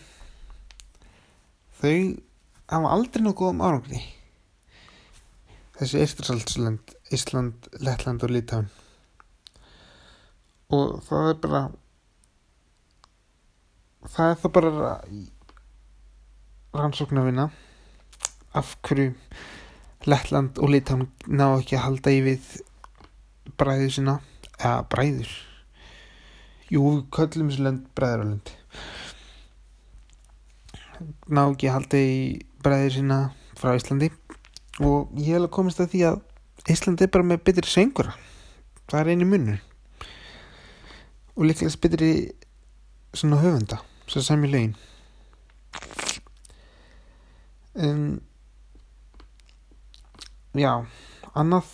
þau 1.80 1.96
hafa 2.70 2.92
aldrei 2.96 3.24
náð 3.24 3.38
góðum 3.40 3.64
árangri. 3.66 4.02
Þessi 5.76 6.02
Eistarsaltsland 6.02 6.96
Ísland, 7.14 7.70
Lettland 7.84 8.24
og 8.26 8.32
Litán 8.34 8.70
og 10.74 11.02
það 11.06 11.28
er 11.30 11.42
bara 11.44 11.62
það 14.10 14.32
er 14.32 14.40
það 14.42 14.54
bara 14.58 14.94
rannsóknarvinna. 16.76 17.50
Af 18.56 18.78
hverju 18.88 19.14
Lettland 20.06 20.60
og 20.62 20.72
Litán 20.74 21.08
ná 21.28 21.48
ekki 21.58 21.78
að 21.78 21.86
halda 21.86 22.14
í 22.14 22.22
við 22.26 22.52
bræður 23.58 23.96
sína. 23.98 24.20
Eða 24.56 24.86
bræður? 24.92 25.32
Jú, 26.72 26.84
köllum 27.14 27.50
þessu 27.52 27.66
lönd 27.66 27.90
bræðurlönd 27.98 28.54
ná 31.28 31.42
ekki 31.44 31.68
að 31.68 31.76
halda 31.76 32.00
í 32.00 32.14
bræður 32.64 32.96
sína 32.96 33.18
frá 33.60 33.74
Íslandi. 33.76 34.12
Og 34.80 35.12
ég 35.20 35.36
hef 35.36 35.48
að 35.48 35.52
komast 35.58 35.82
að 35.84 35.92
því 35.92 36.06
að 36.12 36.72
Íslandi 36.72 37.06
er 37.06 37.12
bara 37.14 37.28
með 37.28 37.44
betri 37.48 37.70
sengura 37.72 38.16
það 38.90 39.00
er 39.02 39.12
einu 39.14 39.28
munur 39.30 39.62
og 41.36 41.48
líklega 41.50 41.82
betri 41.84 42.10
svona 43.16 43.40
höfunda 43.42 43.80
sem 44.08 44.22
sami 44.22 44.48
lögin. 44.52 44.76
Um, 47.76 48.22
já 50.60 50.72
annað. 51.36 51.72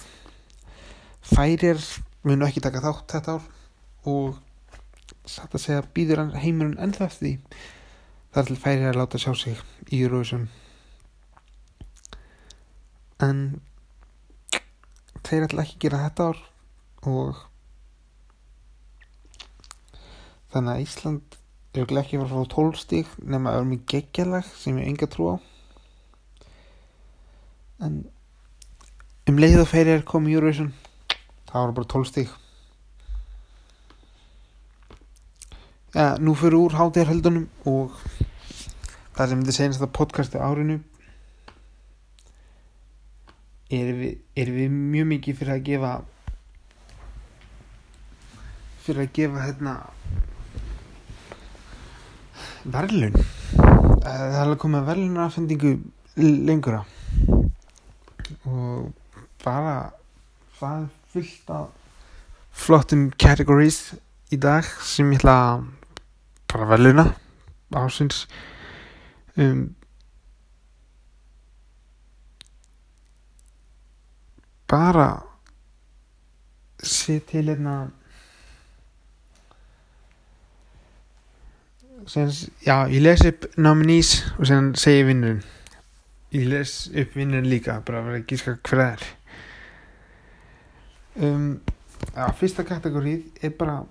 Færir 1.22 1.82
munu 2.26 2.48
ekki 2.48 2.64
taka 2.64 2.82
þátt 2.84 3.16
þetta 3.16 3.36
ár 3.38 3.50
og 4.12 4.40
satt 5.30 5.54
að 5.56 5.64
segja 5.64 5.84
býður 5.96 6.24
heimurinn 6.42 6.80
ennþá 6.82 7.08
eftir 7.08 7.28
því. 7.28 7.34
Þar 8.32 8.48
til 8.48 8.58
færir 8.64 8.90
að 8.90 9.00
láta 9.02 9.22
sjá 9.22 9.34
sig 9.36 9.62
í 9.92 10.02
Eurovision. 10.02 10.48
En 13.22 13.62
þeir 15.28 15.46
ætla 15.46 15.66
ekki 15.66 15.78
að 15.78 15.84
gera 15.86 16.04
þetta 16.08 16.30
ár 16.32 16.42
og 17.12 17.44
þannig 20.52 20.74
að 20.74 20.82
Ísland 20.86 21.38
er 21.72 21.86
ekki 22.02 22.18
að 22.18 22.26
fara 22.26 22.42
að 22.42 22.48
fá 22.50 22.56
12 22.56 22.80
stík 22.82 23.12
nema 23.24 23.52
að 23.52 23.60
vera 23.60 23.70
með 23.70 23.86
geggjalag 23.94 24.50
sem 24.60 24.80
ég 24.82 24.90
enga 24.92 25.08
trú 25.12 25.30
á. 25.32 25.36
En 27.82 28.02
um 29.32 29.38
leið 29.40 29.62
og 29.62 29.68
fyrir 29.70 30.02
er 30.02 30.08
komið 30.08 30.34
Eurovision 30.36 30.72
það 31.48 31.62
var 31.62 31.74
bara 31.78 31.88
12 31.94 32.08
stík 32.10 32.32
ja, 35.96 36.18
nú 36.20 36.34
fyrir 36.36 36.58
úr 36.60 36.76
hátíðarhöldunum 36.76 37.46
og 37.70 37.96
það 39.16 39.32
sem 39.32 39.46
þið 39.48 39.58
segjast 39.58 39.86
að 39.86 39.94
podcasti 39.96 40.42
árinu 40.42 40.80
erum 43.72 44.04
við, 44.04 44.14
er 44.36 44.54
við 44.58 44.76
mjög 44.76 45.12
mikið 45.14 45.40
fyrir 45.40 45.56
að 45.56 45.66
gefa 45.70 45.96
fyrir 48.84 49.06
að 49.06 49.14
gefa 49.22 49.48
hérna 49.48 49.78
verðlun 52.68 53.16
það 53.56 54.26
er 54.44 54.56
að 54.58 54.90
verðluna 54.92 55.28
aðfendingu 55.30 55.78
lengura 56.20 56.84
og 58.44 58.92
bara 59.44 59.76
það 60.60 60.82
er 60.84 60.88
fullt 61.14 61.54
af 61.58 61.68
flottum 62.52 63.12
categories 63.20 63.94
í 64.32 64.40
dag 64.40 64.68
sem 64.86 65.12
ég 65.12 65.22
ætla 65.22 65.38
að 65.46 65.66
bara 66.52 66.68
veluna 66.74 67.06
ásins 67.76 68.26
um, 69.40 69.70
bara 74.68 75.10
sé 76.84 77.20
til 77.20 77.48
hérna 77.50 77.92
já, 82.66 82.88
ég 82.90 83.02
les 83.02 83.26
upp 83.26 83.46
nominees 83.58 84.34
og 84.40 84.48
sen 84.48 84.76
segi 84.76 85.04
vinnurinn. 85.06 85.44
Ég 86.32 86.48
les 86.48 86.90
upp 86.96 87.16
vinnurinn 87.16 87.50
líka 87.52 87.82
bara 87.86 88.02
að 88.02 88.08
vera 88.10 88.22
að 88.22 88.32
gíska 88.32 88.56
hver 88.56 88.80
það 88.80 88.92
er 88.92 89.04
um, 91.16 91.60
já, 92.16 92.26
fyrsta 92.40 92.64
kategórið 92.68 93.44
er 93.44 93.58
bara 93.58 93.82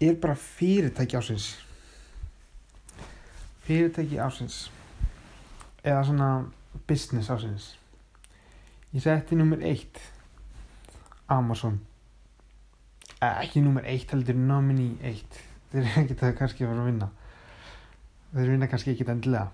er 0.00 0.14
bara 0.20 0.34
fyrirtæki 0.34 1.16
ásins 1.18 1.48
fyrirtæki 3.66 4.20
ásins 4.22 4.68
eða 5.82 6.04
svona 6.04 6.30
business 6.88 7.30
ásins 7.30 7.72
ég 8.92 9.02
setti 9.04 9.36
nummer 9.36 9.60
eitt 9.64 9.98
Amazon. 11.28 11.80
Eh, 13.20 13.40
ekki 13.42 13.60
nummer 13.60 13.84
eitt 13.84 14.12
heldur 14.14 14.36
nominee 14.40 14.96
eitt. 15.04 15.40
Þeir 15.68 16.14
það 16.16 16.36
kannski 16.38 16.64
að 16.64 16.70
fara 16.70 16.84
að 16.84 16.88
vinna. 16.88 17.08
Þeir 18.32 18.52
vinna 18.54 18.68
kannski 18.70 18.94
ekki 18.94 19.06
endilega. 19.12 19.50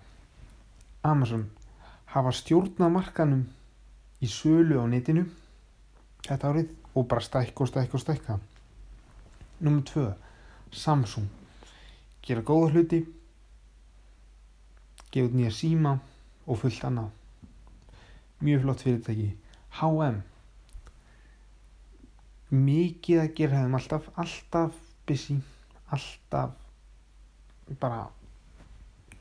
Amazon 1.04 1.48
hafa 2.14 2.30
stjórnað 2.38 2.92
markanum 2.94 3.42
í 4.22 4.30
sölu 4.30 4.78
á 4.78 4.86
netinu 4.86 5.24
þetta 6.24 6.50
árið 6.50 6.74
og 6.94 7.08
bara 7.08 7.24
stækka 7.24 7.64
og 7.64 7.70
stækka 7.70 7.98
og 7.98 8.04
stækka. 8.04 8.38
Nummer 9.60 9.82
tvö 9.82 10.12
Samsung. 10.72 11.28
Gera 12.22 12.42
góða 12.42 12.72
hluti 12.72 13.04
gefa 15.12 15.28
út 15.28 15.34
nýja 15.38 15.52
síma 15.54 15.98
og 16.46 16.58
fullt 16.58 16.84
annað. 16.84 17.10
Mjög 18.42 18.64
flott 18.64 18.82
fyrirtæki. 18.82 19.34
H&M 19.78 20.22
mikið 22.54 23.22
að 23.22 23.32
gera 23.38 23.58
hefðum 23.58 23.78
alltaf 23.78 24.08
alltaf 24.20 24.76
busy 25.08 25.36
alltaf 25.94 26.52
bara 27.80 28.04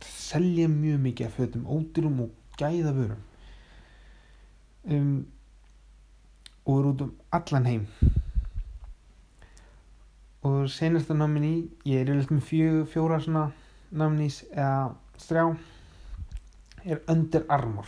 selja 0.03 0.67
mjög 0.67 0.99
mikið 1.07 1.27
af 1.27 1.37
fötum 1.37 1.65
ódýrum 1.65 2.19
og 2.25 2.57
gæða 2.59 2.91
vörum 2.97 3.21
um, 4.83 5.25
og 6.65 6.79
er 6.79 6.89
út 6.91 7.01
um 7.05 7.13
allan 7.31 7.65
heim. 7.65 7.87
Og 10.43 10.69
senasta 10.69 11.15
náminni 11.15 11.69
ég 11.87 12.01
er 12.01 12.09
yfirleitt 12.09 12.31
með 12.31 12.47
fjö, 12.49 12.69
fjóra 12.91 13.19
svona 13.23 13.45
náminnís 13.91 14.41
eða 14.51 14.95
strjá 15.19 15.45
er 16.83 16.99
Under 17.07 17.45
Armour. 17.49 17.87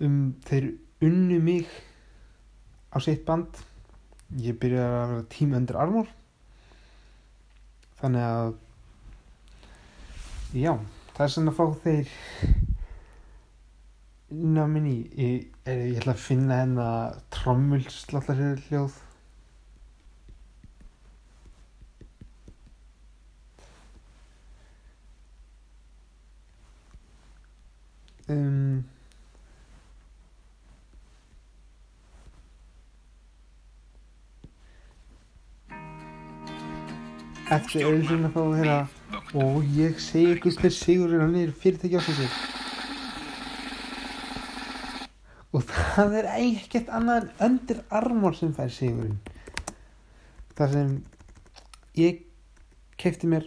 Um, 0.00 0.34
þeir 0.48 0.72
unnu 1.04 1.40
mig 1.44 1.68
á 2.92 2.98
sitt 3.04 3.24
band. 3.26 3.60
Ég 4.40 4.56
byrjaði 4.60 5.00
að 5.00 5.08
vera 5.12 5.26
tím 5.34 5.56
Under 5.58 5.80
Armour. 5.80 6.08
Þannig 8.00 8.24
að 8.28 8.54
já, 10.54 10.72
það 11.14 11.26
er 11.26 11.34
svona 11.36 11.52
að 11.52 11.60
fá 11.60 11.66
þeir 11.84 12.63
náminni 14.42 14.96
ég, 15.14 15.50
ég 15.66 15.98
ætla 15.98 16.14
að 16.14 16.22
finna 16.26 16.60
hérna 16.62 16.88
trommulslallar 17.34 18.40
hljóð 18.68 18.96
um, 28.28 28.82
eftir 37.52 37.84
auðvitað 37.84 38.24
að 38.24 38.34
fá 38.34 38.42
að 38.42 38.58
heyra 38.58 38.80
og 39.44 39.72
ég 39.76 40.02
segi 40.02 40.34
ykkur 40.38 40.60
hver 40.62 40.74
sigur 40.74 41.16
hann 41.20 41.38
er 41.38 41.54
fyrirtæki 41.60 42.00
ásins 42.00 42.63
og 45.54 45.62
það 45.68 46.16
er 46.18 46.28
ekkert 46.34 46.90
annað 46.90 47.28
en 47.28 47.44
öndir 47.46 47.82
armor 47.94 48.34
sem 48.34 48.52
fær 48.56 48.72
sigurinn. 48.74 49.20
Það 50.58 50.72
sem 50.74 50.94
ég 51.98 52.22
kefti 52.98 53.30
mér 53.30 53.46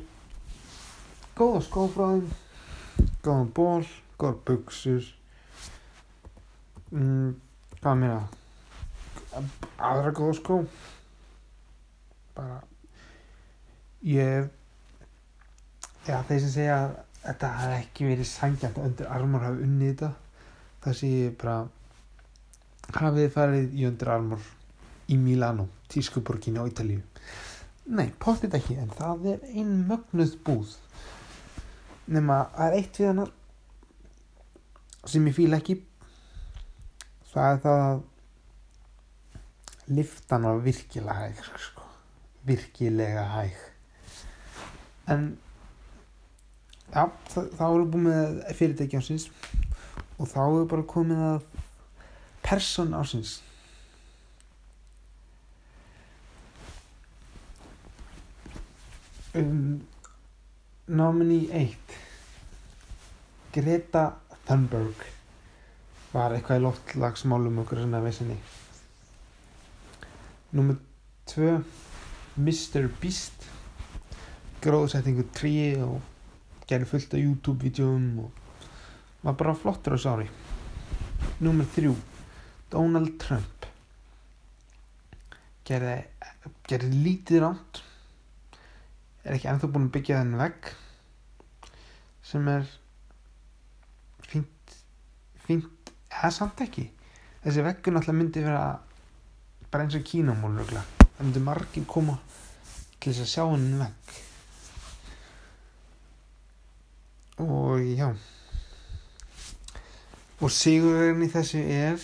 góða 1.37 1.61
skófráðum 1.67 2.29
góðan 3.25 3.51
ból 3.55 3.83
góðar 4.17 4.39
buksur 4.47 5.09
mm, 6.95 7.35
hvað 7.81 7.99
meira 8.01 8.21
aðra 9.77 10.13
góða 10.15 10.37
skó. 10.39 10.61
Bara 12.37 12.61
ég 14.07 14.47
já 16.07 16.21
þeir 16.23 16.39
sem 16.45 16.53
segja 16.53 16.77
að 16.85 16.95
þetta 17.27 17.49
hafi 17.59 17.79
ekki 17.81 18.07
verið 18.07 18.29
sangjant 18.29 18.79
undir 18.79 19.09
armor 19.11 19.43
hafi 19.43 19.65
unnið 19.65 19.89
þetta 19.91 20.13
það 20.85 20.95
sé 21.01 21.09
ég 21.11 21.33
bara 21.41 21.57
hafið 22.95 23.31
farið 23.33 23.75
í 23.75 23.85
undir 23.89 24.09
armor 24.13 24.43
í 25.11 25.17
Milano, 25.19 25.67
tískuborginu 25.91 26.63
á 26.63 26.69
Ítalíu? 26.69 27.01
Nei, 27.87 28.09
postið 28.19 28.57
ekki 28.59 28.75
en 28.81 28.91
það 28.91 29.27
er 29.33 29.43
ein 29.53 29.71
mögnuð 29.87 30.35
búð. 30.43 30.75
Nema 32.11 32.41
það 32.55 32.67
er 32.67 32.77
eitt 32.79 32.99
við 32.99 33.09
hann 33.11 33.21
sem 35.07 35.27
ég 35.29 35.35
fíla 35.37 35.59
ekki. 35.61 35.77
Það 37.31 37.49
er 37.53 37.59
það 37.63 37.83
að 37.87 37.99
liftan 39.97 40.47
var 40.47 40.63
virkilega 40.65 41.15
hæg 41.21 41.43
sko. 41.63 41.83
virkilega 42.47 43.23
hæg. 43.31 43.55
En 45.07 45.37
já, 46.91 47.05
það, 47.31 47.47
erum 47.67 47.85
við 47.85 47.91
búin 47.93 48.07
með 48.07 48.41
fyrirtæki 48.59 48.99
ásins 48.99 49.29
og 50.17 50.27
þá 50.27 50.41
við 50.43 50.67
bara 50.73 50.89
komið 50.91 51.23
að 51.29 51.56
person 52.47 52.93
ásins 52.95 53.41
um, 59.35 59.81
nominee 60.87 61.49
1 61.51 61.77
Greta 63.51 64.05
Thunberg 64.47 65.03
var 66.13 66.33
eitthvað 66.35 66.59
í 66.59 66.63
loftlagsmálum 66.63 67.59
okkur 67.63 67.81
svona 67.81 67.99
vissinni. 68.03 68.37
Nummer 70.55 70.77
2 71.33 71.55
Mr. 72.37 72.87
Beast. 73.01 73.47
Gróðsettingu 74.63 75.27
3 75.35 75.55
og 75.85 75.97
gerði 76.69 76.89
fullt 76.91 77.15
af 77.17 77.23
YouTube-vídeum 77.23 78.05
og 78.23 78.39
var 79.25 79.35
bara 79.41 79.55
flottur 79.57 79.97
á 79.97 79.99
sári. 80.01 80.29
Nummer 81.43 81.67
3 81.75 81.91
Donald 82.73 83.15
Trump 83.21 83.67
gerði, 85.67 85.97
gerði 86.67 87.03
lítið 87.05 87.43
ránt 87.43 87.81
er 89.23 89.35
ekki 89.35 89.49
ennþá 89.51 89.71
búin 89.71 89.89
að 89.89 89.95
byggja 89.97 90.21
þenn 90.21 90.37
vegg 90.41 90.69
sem 92.27 92.51
er 92.51 92.69
fínt 94.27 94.57
fínt, 95.47 95.91
eða 96.11 96.31
samt 96.33 96.61
ekki. 96.65 96.85
Þessi 97.43 97.63
veggur 97.63 97.95
náttúrulega 97.95 98.19
myndi 98.19 98.43
vera 98.43 98.63
bara 99.71 99.85
eins 99.85 99.95
og 99.97 100.05
kínamól 100.07 100.57
það 100.67 101.21
myndi 101.21 101.43
margir 101.43 101.85
koma 101.89 102.17
til 102.99 103.13
þess 103.13 103.23
að 103.23 103.31
sjá 103.31 103.45
henni 103.53 103.79
vegg. 103.81 104.15
Og 107.45 107.85
já. 107.93 108.09
Og 110.41 110.53
sigurinn 110.53 111.23
í 111.25 111.31
þessu 111.31 111.61
er 111.63 112.01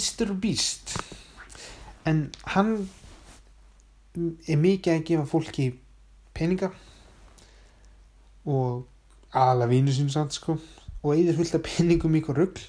Mr. 0.00 0.32
Beast. 0.32 0.94
En 2.08 2.30
hann 2.54 2.88
er 4.48 4.56
mikið 4.56 4.94
að 4.94 5.02
gefa 5.10 5.24
fólki 5.28 5.66
peninga 6.32 6.70
og 8.48 8.86
aðalega 9.36 9.68
vínu 9.74 9.92
sín 9.92 10.08
samt 10.12 10.32
sko 10.32 10.54
og 11.02 11.10
eigður 11.12 11.36
fullt 11.40 11.58
af 11.58 11.66
peningum 11.66 12.16
ykkur 12.16 12.40
rugl. 12.40 12.62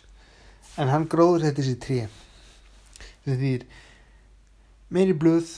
En 0.75 0.91
hann 0.91 1.07
gróður 1.07 1.45
þetta 1.45 1.61
þessi 1.61 1.77
tré. 1.85 1.99
Þetta 3.23 3.37
þýr 3.45 3.63
meiri 4.91 5.15
blöð 5.23 5.53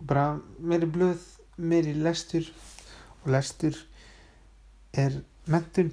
bara 0.00 0.24
meiri 0.56 0.88
blöð 0.88 1.28
meiri 1.60 1.92
lestur 2.00 2.48
og 3.20 3.28
lestur 3.36 3.76
er 5.04 5.20
mentun 5.52 5.92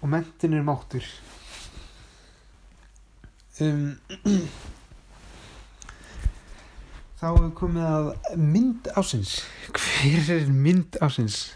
og 0.00 0.10
mentun 0.16 0.58
er 0.58 0.66
máttur 0.66 1.06
um, 3.60 3.94
þá 7.20 7.28
er 7.30 7.52
komið 7.58 7.86
að 7.90 8.10
mynd 8.40 8.90
ásins 8.98 9.38
hver 9.70 10.32
er 10.34 10.50
mynd 10.50 10.98
ásins 11.04 11.46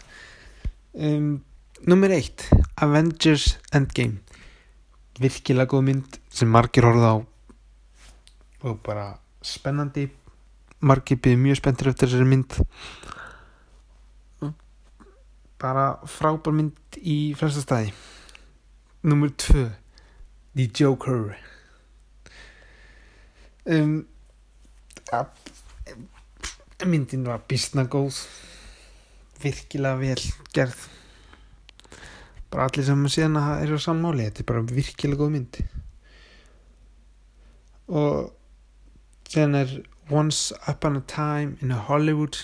um, 0.93 1.39
nummer 1.85 2.11
eitt 2.11 2.47
Avengers 2.79 3.57
Endgame. 3.75 4.19
Virkilega 5.19 5.67
góð 5.73 5.85
mynd 5.89 6.19
sem 6.31 6.49
margir 6.51 6.87
horfða 6.87 7.11
á. 7.11 7.17
Og 8.63 8.79
bara 8.83 9.11
spennandi. 9.43 10.07
Margir 10.79 11.19
byrði 11.19 11.41
mjög 11.43 11.59
spenntir 11.59 11.91
eftir 11.91 12.07
þessari 12.07 12.29
mynd. 12.29 12.55
Bara 15.59 15.89
frábær 16.07 16.55
mynd 16.55 16.99
í 17.03 17.35
fremsta 17.35 17.65
staði. 17.65 17.91
Nummer 19.03 19.31
tvö 19.35 19.67
The 20.55 20.67
Joker 20.75 21.35
um, 23.75 23.95
að, 25.15 25.51
myndin 26.89 27.27
var 27.27 27.43
bísna 27.49 27.85
góð. 27.89 28.21
Virkilega 29.39 29.99
vel 30.01 30.23
gerð. 30.55 30.87
Bara 32.49 32.65
allir 32.67 32.87
sem 32.87 33.05
síðan 33.11 33.37
að 33.39 33.65
eru 33.67 33.77
á 33.77 33.85
sammáli 33.85 34.25
þetta 34.25 34.43
er 34.43 34.49
bara 34.49 34.65
virkilega 34.67 35.21
góð 35.21 35.35
mynd. 35.35 35.61
Og 37.89 38.33
síðan 39.29 39.61
er 39.61 39.75
Once 40.09 40.55
Upon 40.67 40.97
a 40.97 41.03
Time 41.05 41.57
in 41.61 41.71
Hollywood. 41.87 42.41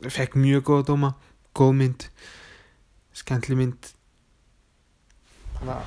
Fekk 0.00 0.36
mjög 0.40 0.68
góða 0.68 0.86
dóma 0.92 1.14
góð 1.56 1.74
mynd 1.80 2.06
skemmtli 3.20 3.56
mynd. 3.56 3.92
Bara 5.60 5.82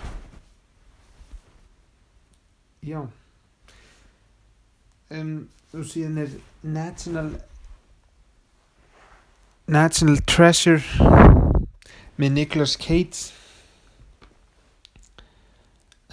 já 2.84 3.08
um, 5.14 5.50
og 5.74 5.86
síðan 5.90 6.18
er 6.24 6.36
National 6.64 7.34
National 9.68 10.20
Treasure 10.28 10.84
með 12.20 12.36
Nicolas 12.36 12.76
Cage. 12.80 13.32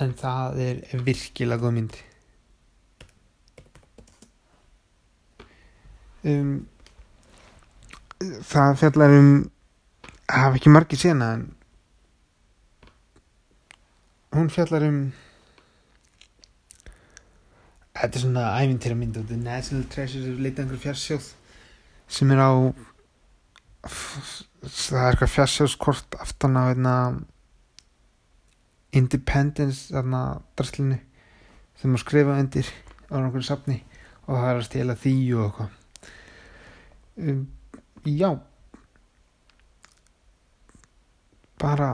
En 0.00 0.14
það 0.16 0.60
er 0.64 1.02
virkilega 1.04 1.60
góð 1.60 1.74
mynd. 1.76 1.96
Um, 6.20 6.52
það 8.20 8.76
fjallar 8.82 9.16
um 9.16 9.32
hafa 10.30 10.58
ekki 10.60 10.72
margir 10.72 11.00
sena 11.00 11.32
en 11.38 11.46
hún 14.36 14.50
fjallar 14.52 14.84
um 14.86 14.98
þetta 18.00 18.16
er 18.16 18.24
svona 18.24 18.46
ævintýra 18.60 18.96
mynd 18.98 19.18
og 19.20 19.28
The 19.28 19.38
National 19.40 19.84
Treasure 19.92 20.32
er 20.32 20.62
einhver 20.64 20.80
fjarsjóð 20.80 21.28
sem 22.10 22.32
er 22.34 22.40
á 22.42 22.50
það 23.86 25.02
er 25.02 25.12
eitthvað 25.12 25.34
fjarsjóðskort 25.36 26.18
aftan 26.20 26.58
á 26.58 26.62
einna 26.72 26.96
Independence 28.96 29.92
þarna 29.94 30.40
draslinni 30.58 30.98
sem 31.78 31.94
að 31.94 32.02
skrifa 32.02 32.38
undir 32.42 32.68
á 33.08 33.14
einhverju 33.20 33.46
safni 33.46 33.78
og 34.26 34.36
það 34.36 34.50
er 34.50 34.58
að 34.58 34.66
stela 34.66 34.96
því 34.98 35.14
og 35.34 35.44
eitthvað. 35.46 35.76
Um, 37.20 37.40
já. 38.06 38.30
Bara 41.60 41.90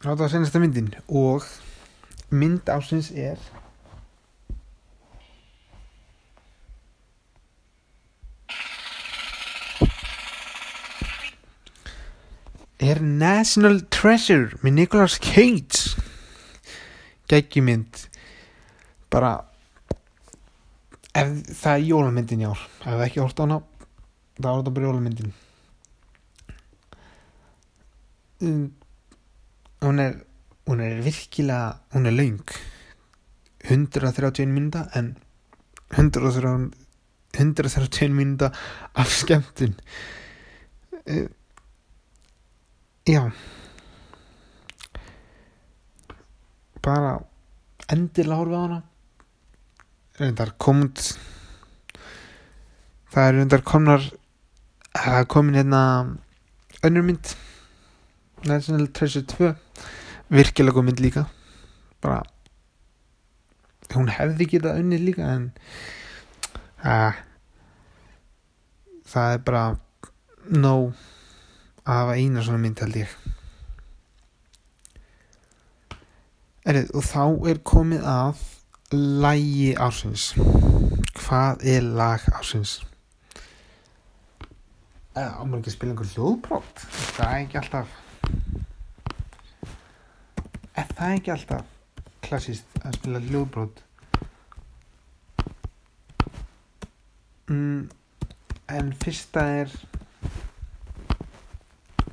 ráða 0.00 0.26
að 0.26 0.32
senasta 0.34 0.60
myndin 0.62 0.92
og 1.08 1.46
mynd 2.30 2.68
ásins 2.72 3.10
er 3.12 3.40
er 12.80 13.00
National 13.04 13.82
Treasure 13.92 14.56
með 14.64 14.76
Nicolas 14.78 15.18
Cage. 15.20 16.00
Geggjumynd 17.30 18.06
bara 19.12 19.34
ef 21.14 21.30
það 21.60 21.74
er 21.74 21.86
jólamyndin 21.88 22.42
í 22.42 22.48
ár 22.48 22.60
ef 22.62 22.86
það 22.86 23.04
ekki 23.06 23.22
hort 23.22 23.42
á 23.42 23.44
hana 23.44 23.58
þá 24.40 24.48
er 24.48 24.58
þetta 24.58 24.74
bara 24.76 24.88
jólamyndin. 24.88 25.32
Um, 28.40 28.62
hún 29.84 30.00
er 30.00 30.20
hún 30.70 30.80
er 30.84 31.02
virkilega 31.04 31.80
hún 31.92 32.08
er 32.08 32.16
laung 32.16 32.54
131 33.68 34.54
minúta 34.54 34.86
en 34.96 35.12
131 35.92 36.70
131 37.36 38.16
minúta 38.16 38.50
af 38.94 39.12
skemmtun. 39.12 39.76
Uh, 41.04 41.28
já. 43.10 43.22
Bara 46.84 47.18
endilega 47.90 48.38
horfið 48.40 48.56
á 48.56 48.62
hana. 48.62 48.80
Reyndar 50.20 50.54
komund 50.60 51.00
það 53.10 53.26
er 53.26 53.38
reyndar 53.38 53.64
komnar 53.66 54.04
það 54.94 55.18
er 55.20 55.30
komin 55.34 55.58
hérna 55.58 55.82
önnur 56.86 57.06
mynd. 57.08 57.34
National 58.48 58.86
Treasure 58.96 59.26
2 59.28 59.52
virkilega 60.32 60.78
góð 60.78 60.86
mynd 60.88 61.02
líka. 61.04 61.26
Bara 62.00 62.22
hún 63.94 64.10
hefði 64.14 64.46
getað 64.54 64.80
unnið 64.80 65.06
líka 65.08 65.32
en 65.34 65.46
að 66.86 67.18
það 69.10 69.34
er 69.34 69.42
bara 69.46 69.64
nóg 70.50 70.92
að 71.90 72.00
hafa 72.04 72.16
eina 72.20 72.46
svona 72.46 72.62
mynd 72.62 72.80
held 72.84 73.00
ég. 73.02 73.18
Erið, 76.70 76.90
og 76.94 77.04
þá 77.08 77.22
er 77.50 77.62
komið 77.66 78.06
að 78.06 78.46
lægi 78.90 79.74
ásins 79.78 80.32
hvað 81.14 81.60
er 81.62 81.84
lag 81.94 82.24
ásins 82.34 82.80
eða 85.14 85.36
ámur 85.38 85.60
ekki 85.60 85.70
að 85.70 85.76
spila 85.76 85.92
einhver 85.92 86.10
hljóðbrót 86.10 86.82
það 86.88 87.28
er 87.28 87.44
ekki 87.44 87.60
alltaf 87.60 87.92
er 90.74 90.90
það 90.90 91.14
ekki 91.20 91.32
alltaf 91.36 91.70
klassist 92.26 92.80
að 92.82 92.98
spila 92.98 93.22
hljóðbrót 93.28 93.82
mm, 97.46 97.80
en 98.74 98.92
fyrsta 99.04 99.46
er 99.60 99.78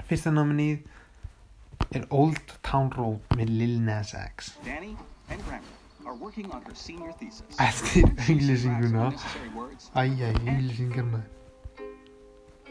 fyrsta 0.07 0.31
nominið 0.31 0.85
er 1.97 2.05
Old 2.15 2.53
Town 2.63 2.91
Road 2.95 3.35
með 3.35 3.51
Lil 3.59 3.75
Nas 3.83 4.13
X. 4.15 4.53
Danny 4.65 4.95
and 5.29 5.43
Grammar 5.43 5.75
are 6.07 6.15
working 6.15 6.47
on 6.51 6.61
her 6.63 6.75
senior 6.75 7.11
thesis. 7.19 7.43
eftir 7.59 8.07
auglýsinguna. 8.29 9.11
æjæ, 9.95 10.31
auglýsingar 10.31 11.07
maður 11.11 11.27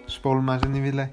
spólum 0.08 0.48
maður 0.48 0.64
senni 0.64 0.80
vilja 0.80 1.08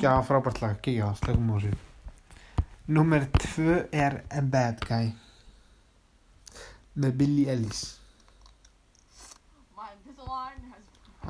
já, 0.00 0.12
frábært 0.24 0.62
lag, 0.62 0.76
ekki 0.78 0.96
já, 0.96 1.10
slökum 1.20 1.52
á 1.52 1.56
þessu. 1.60 1.76
Númer 2.88 3.26
tvö 3.36 3.82
er 3.92 4.22
A 4.32 4.40
Bad 4.40 4.80
Guy 4.88 5.12
með 6.96 7.18
Billie 7.20 7.52
Ellis 7.52 8.00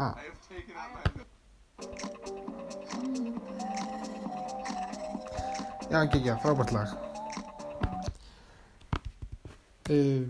My 0.01 0.07
Invisalign 0.07 0.73
has 0.77 1.13
ah. 1.13 1.21
Já, 5.91 5.99
ekki, 6.05 6.21
já, 6.25 6.37
frábært 6.41 6.73
lag 6.73 6.89
uh, 9.91 10.25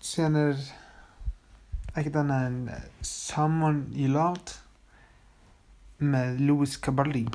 Síðan 0.00 0.40
er 0.46 0.64
ekkert 1.92 2.16
annað 2.22 2.48
en 2.48 2.58
Someone 3.04 3.84
You 3.92 4.08
Loved 4.14 4.56
með 6.00 6.40
Louis 6.40 6.80
Caballi 6.80 7.26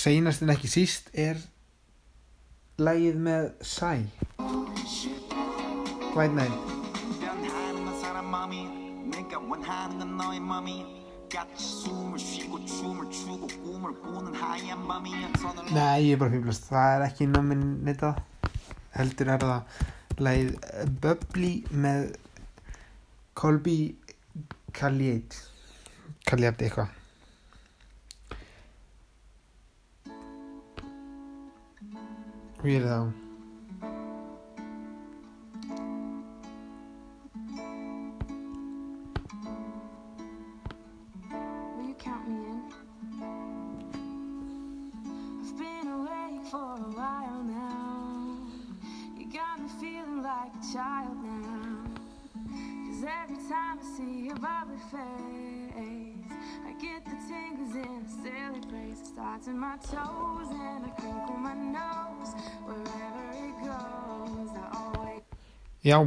seinast 0.00 0.42
en 0.42 0.52
ekki 0.52 0.68
síst 0.70 1.10
er 1.14 1.38
lagið 2.78 3.16
með 3.28 3.46
Sæ 3.64 3.92
White 6.16 6.34
Knight 6.34 6.58
변하는 7.20 8.00
사람 8.00 8.26
마음이 8.30 8.66
내가 9.10 9.38
원하는 9.38 10.16
너의 10.16 10.40
마음이 10.40 10.84
같이 11.32 11.64
숨을 11.64 12.18
쉬고 12.18 12.64
춤을 12.64 13.10
추고 13.10 13.46
꿈을 13.46 13.94
꾸는 14.00 14.34
하얀 14.34 14.86
밤이야 14.86 15.32
손을 15.40 15.64
Nei, 15.72 16.08
ég 16.08 16.12
er 16.14 16.18
bara 16.18 16.30
fýblast 16.30 16.68
Það 16.70 16.92
er 16.96 17.06
ekki 17.08 17.26
nominitað 17.32 18.20
Heldur 18.96 19.32
er 19.34 19.42
það 19.42 20.20
Læð 20.26 20.52
Bubbly 21.02 21.54
með 21.72 22.06
Colby 23.36 23.96
Calliate 24.72 25.42
Calliate 26.28 26.68
eitthvað 26.68 26.99
Við 32.61 32.75
erum 32.77 33.09
þá 33.09 33.30
Já 65.81 65.97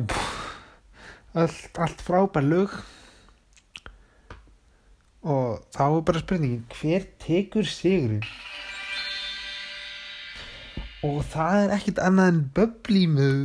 allt, 1.35 1.79
allt 1.79 2.03
frábær 2.07 2.45
lög. 2.47 2.70
Og 5.27 5.64
þá 5.75 5.85
er 5.89 6.05
bara 6.07 6.20
spurningin 6.22 6.66
hver 6.79 7.07
tekur 7.18 7.66
sigurinn? 7.66 8.22
Og 11.05 11.25
það 11.33 11.64
er 11.64 11.75
ekkit 11.75 11.99
annað 12.01 12.31
en 12.31 12.41
Bubbly 12.55 13.03
með 13.11 13.41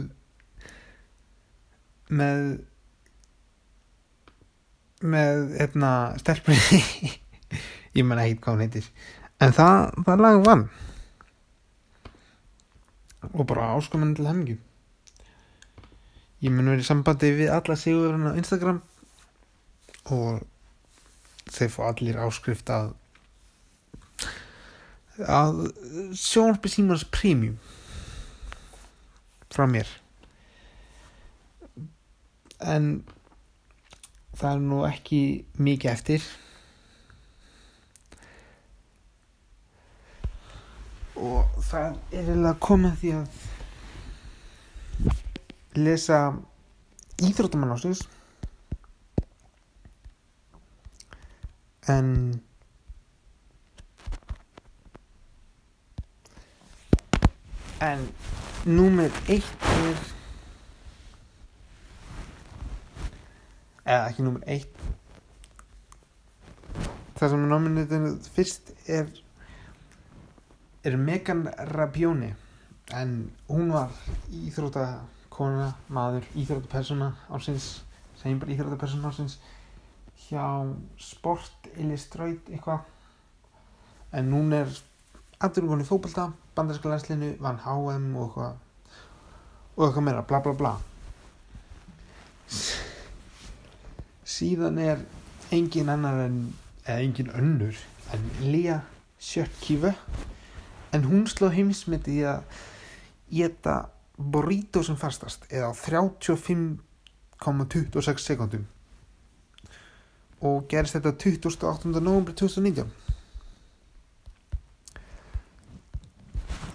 með 2.14 2.46
með 5.00 5.44
hérna 5.56 5.92
stelpunni 6.20 6.82
ég 7.98 8.06
menna 8.06 8.28
ekkit 8.28 8.46
hvað 8.46 8.54
hún 8.54 8.66
heitir. 8.68 8.94
En 9.42 9.56
það, 9.56 9.92
það 10.06 10.26
lag 10.28 10.42
vann. 10.46 10.66
Og 13.34 13.46
bara 13.48 13.74
áskomin 13.80 14.14
til 14.14 14.30
hemmingjum 14.30 14.66
ég 16.40 16.54
mun 16.54 16.72
verið 16.72 16.86
í 16.86 16.88
sambandi 16.88 17.34
við 17.36 17.52
alla 17.52 17.76
sigurinn 17.80 18.32
á 18.32 18.40
Instagram 18.40 18.80
og 20.16 20.42
þeir 21.50 21.72
fá 21.74 21.82
allir 21.90 22.20
áskrift 22.24 22.70
að 22.74 22.94
að 25.20 25.66
sjónarpi 26.16 26.72
símans 26.72 27.04
premium 27.12 27.58
frá 29.52 29.66
mér. 29.68 29.90
En 32.60 33.04
það 34.38 34.52
er 34.54 34.64
nú 34.64 34.84
ekki 34.88 35.22
mikið 35.60 35.92
eftir. 35.92 36.28
Og 41.20 41.60
það 41.68 41.86
er 41.86 42.22
eiginlega 42.22 42.60
komið 42.64 43.00
því 43.02 43.16
að 43.18 43.48
lesa 45.76 46.20
íþróttamann 47.22 47.76
ásins 47.76 48.08
en 51.88 52.42
en 57.80 58.08
númer 58.66 59.12
eitt 59.28 59.68
er 59.72 60.00
eða 63.90 64.10
ekki 64.10 64.26
númer 64.26 64.44
eitt. 64.46 64.76
Það 67.20 67.32
sem 67.32 67.44
er 67.44 67.52
nominitinu 67.52 68.12
fyrst 68.36 68.74
er 68.88 69.10
er 70.88 70.96
Megan 70.98 71.48
Rabione 71.74 72.34
en 72.96 73.16
hún 73.50 73.74
var 73.74 73.92
íþróttakona, 75.40 75.74
maður, 75.88 76.26
íþróttapersona 76.36 77.14
ásins, 77.32 77.84
segjum 78.20 78.40
bara 78.42 78.52
íþróttapersona 78.52 79.10
ásins 79.10 79.38
hjá 80.28 80.68
Sport 81.00 81.70
Illustrated 81.78 82.50
eitthvað. 82.52 82.82
En 84.12 84.34
hún 84.34 84.52
er 84.54 84.68
afturkonni 85.40 85.86
fótbolta, 85.88 86.34
bandarska 86.56 86.90
landslinu 86.90 87.38
vann 87.40 87.60
HM 87.64 88.16
og 88.18 88.26
eitthvað 88.28 88.58
og 89.78 89.86
eitthvað 89.86 90.04
meira, 90.04 90.24
bla 90.28 90.42
bla 90.44 90.54
bla. 90.54 90.74
Síðan 94.26 94.78
er 94.78 95.06
engin 95.52 95.90
annar 95.90 96.26
en 96.26 96.42
eða 96.84 97.00
engin 97.00 97.32
önnur 97.32 97.80
en 98.12 98.28
Lea 98.42 98.82
Sjökkífu 99.20 99.94
en 100.92 101.08
hún 101.08 101.28
sló 101.30 101.48
heimsmyndi 101.54 102.20
í 102.20 102.28
að 102.28 102.44
geta 103.30 103.78
burrito 104.20 104.84
sem 104.84 104.98
fastast 105.00 105.46
eða 105.50 105.70
á 105.72 105.74
35,26 105.80 108.20
sekundum 108.26 108.66
og 110.44 110.68
gerist 110.72 110.96
þetta 110.98 111.12
28. 111.16 111.88
november 112.04 112.34
2019 112.36 112.92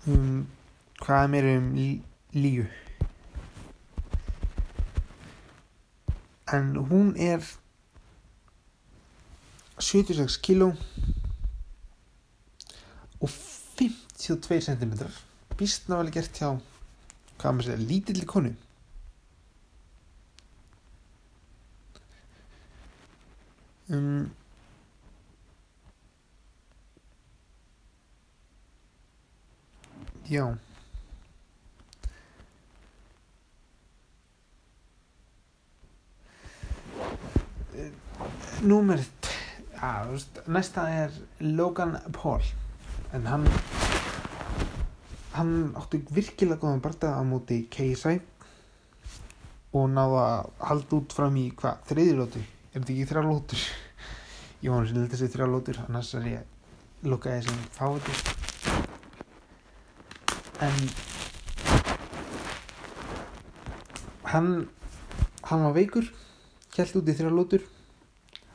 um, 0.08 0.46
hvað 1.04 1.20
er 1.24 1.28
meira 1.34 1.52
um 1.60 1.68
lí- 1.76 2.02
líu 2.34 2.64
en 6.54 6.74
hún 6.90 7.08
er 7.18 7.40
76 9.80 10.36
kíló 10.44 10.68
og 13.20 13.30
52 13.80 14.60
cm 14.68 14.92
býstna 15.58 15.94
vel 16.02 16.12
gert 16.14 16.34
hjá 16.40 16.48
hvað 17.44 17.56
maður 17.58 17.66
segja, 17.68 17.86
lítilli 17.90 18.24
konu. 18.24 18.54
Um, 23.92 24.30
já. 30.24 30.46
Númer 38.64 39.04
veist, 40.08 40.40
næsta 40.48 40.88
er 40.88 41.12
Logan 41.40 41.98
Paul. 42.16 42.40
En 43.12 43.26
hann 43.28 43.44
hann 45.34 45.74
átti 45.78 45.98
virkilega 46.14 46.62
góðan 46.62 46.82
barða 46.84 47.16
á 47.18 47.22
móti 47.26 47.64
KSI 47.72 48.20
og 49.74 49.88
náða 49.90 50.20
að 50.24 50.50
halda 50.68 50.98
út 51.00 51.14
fram 51.16 51.38
í 51.40 51.48
hvað, 51.58 51.80
þriðilótu 51.88 52.42
er 52.44 52.76
þetta 52.76 52.92
ekki 52.94 53.08
þrjá 53.10 53.22
lótur 53.26 53.64
ég 54.62 54.70
vona 54.70 54.86
sér 54.86 55.00
lítið 55.00 55.20
sér 55.22 55.32
þrjá 55.34 55.48
lótur 55.50 55.80
annars 55.88 56.12
er 56.18 56.28
ég 56.30 57.08
lukkaði 57.10 57.40
sem 57.48 57.58
fáið 57.74 58.04
en 60.64 60.78
hann 64.30 64.50
hann 65.50 65.66
var 65.66 65.74
veikur 65.76 66.06
held 66.78 66.98
út 67.02 67.10
í 67.10 67.18
þrjá 67.18 67.34
lótur 67.34 67.66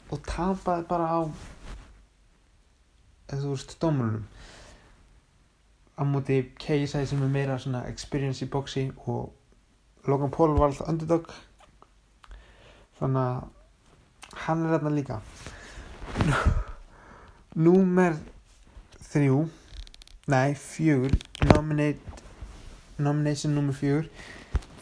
og 0.09 0.23
tapaði 0.25 0.87
bara 0.89 1.11
á 1.11 1.19
eða 3.29 3.43
þú 3.43 3.51
veist 3.51 3.75
dómarunum 3.83 4.25
á 5.99 6.03
móti 6.07 6.39
KSI 6.59 7.05
sem 7.05 7.23
er 7.23 7.31
meira 7.33 7.59
svona 7.59 7.83
experience 7.91 8.45
í 8.45 8.49
boxi 8.49 8.87
og 9.05 9.33
Logan 10.07 10.31
Paul 10.31 10.55
var 10.55 10.71
alltaf 10.71 10.87
underdog. 10.87 11.27
Þannig 12.99 13.21
að 13.21 14.39
hann 14.45 14.65
er 14.65 14.75
þarna 14.77 14.95
líka. 14.95 15.21
Númer 17.67 18.15
þrjú 19.09 19.47
nei, 20.29 20.53
fjögur 20.53 21.15
nominate, 21.49 21.99
nomination 22.97 23.55
númer 23.57 23.73
fjögur 23.73 24.09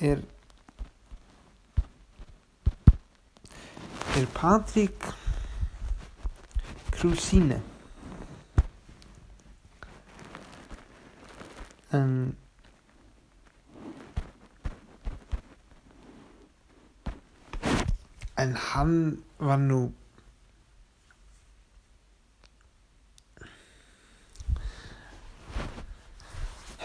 er 0.02 0.22
er 4.18 4.26
Patrick 4.34 5.08
Krusine 6.92 7.62
en 11.98 12.12
en 18.38 18.54
hann 18.68 19.00
var 19.40 19.58
nú 19.58 19.82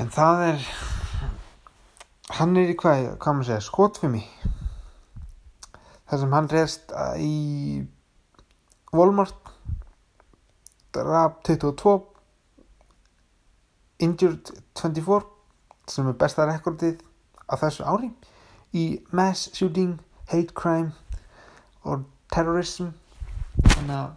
en 0.00 0.10
það 0.10 0.46
er 0.48 0.72
hann 2.42 2.56
er 2.56 2.72
í 2.72 2.76
hvað, 2.78 3.02
hvað 3.20 3.36
maður 3.36 3.48
segja, 3.48 3.64
skotfimi. 3.66 4.22
Þar 6.10 6.20
sem 6.22 6.36
hann 6.36 6.48
reyðst 6.52 6.94
í 7.22 7.34
Walmart 8.92 9.52
draf 10.92 11.38
22 11.46 12.11
injured 14.02 14.50
24 14.78 15.22
sem 15.90 16.08
er 16.08 16.18
besta 16.18 16.46
rekordið 16.48 17.02
á 17.46 17.54
þessu 17.60 17.86
ári 17.86 18.10
í 18.72 18.84
mass 19.12 19.50
shooting, 19.54 20.00
hate 20.32 20.54
crime 20.56 20.92
og 21.84 22.06
terrorism. 22.32 22.92
Þannig 23.74 23.96
að 23.98 24.10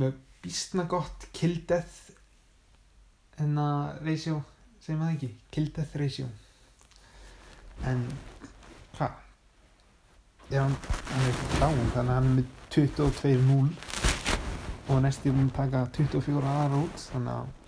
með 0.00 0.12
býstna 0.40 0.86
gott 0.88 1.26
kill 1.36 1.58
death 1.68 2.10
en 3.40 3.58
að 3.60 4.00
ratio 4.06 4.40
segjum 4.80 5.02
það 5.04 5.14
ekki, 5.14 5.30
kill 5.52 5.68
death 5.76 5.96
ratio. 6.00 6.26
En 7.86 8.04
hvað? 8.96 9.12
Já, 10.50 10.64
hann 10.64 10.74
er 11.28 11.40
dáin 11.60 11.92
þannig 11.94 12.00
að 12.00 12.14
hann 12.14 12.30
er 12.30 12.34
með 12.40 12.46
22-0 12.74 13.90
og 14.90 15.02
næstu 15.04 15.32
mun 15.34 15.50
taka 15.54 15.84
24 15.94 16.40
aðra 16.42 16.80
út 16.82 17.08
þannig 17.12 17.34
að 17.36 17.59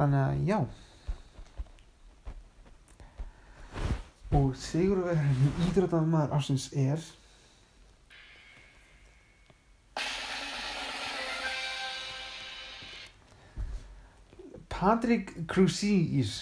þannig 0.00 0.20
að 0.24 0.44
já. 0.48 0.58
Og 4.38 4.52
sigurverðin 4.56 5.40
í 5.42 5.54
íþróttamaður 5.68 6.36
ásins 6.38 6.68
er 6.78 7.02
Patrick 14.70 15.34
Crucis 15.50 16.38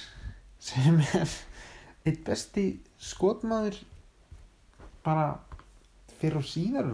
sem 0.62 1.00
er 1.00 1.32
eitt 2.06 2.20
besti 2.26 2.68
skotmaður 3.02 3.80
bara 5.02 5.32
fyrir 6.20 6.38
og 6.38 6.46
síðar 6.46 6.92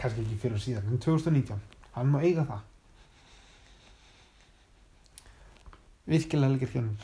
kannski 0.00 0.24
ekki 0.24 0.40
fyrir 0.40 0.56
og 0.58 0.64
síðar 0.64 0.88
en 0.88 1.02
2019, 1.04 1.60
hann 1.94 2.10
má 2.10 2.18
eiga 2.24 2.46
það 2.48 2.70
virkilega 6.10 6.52
leikir 6.52 6.72
hjálmum 6.74 6.96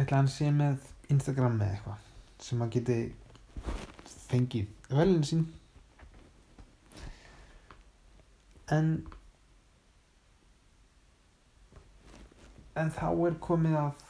ætla 0.00 0.18
hann 0.18 0.28
sé 0.28 0.50
með 0.52 0.82
Instagram 1.14 1.60
með 1.60 1.76
eitthvað 1.76 2.42
sem 2.46 2.60
hann 2.60 2.72
geti 2.74 2.96
fengið 4.26 4.90
velin 4.98 5.24
sín 5.24 5.46
en 8.76 8.90
en 12.76 12.90
þá 12.92 13.06
er 13.28 13.38
komið 13.46 13.78
að 13.80 14.02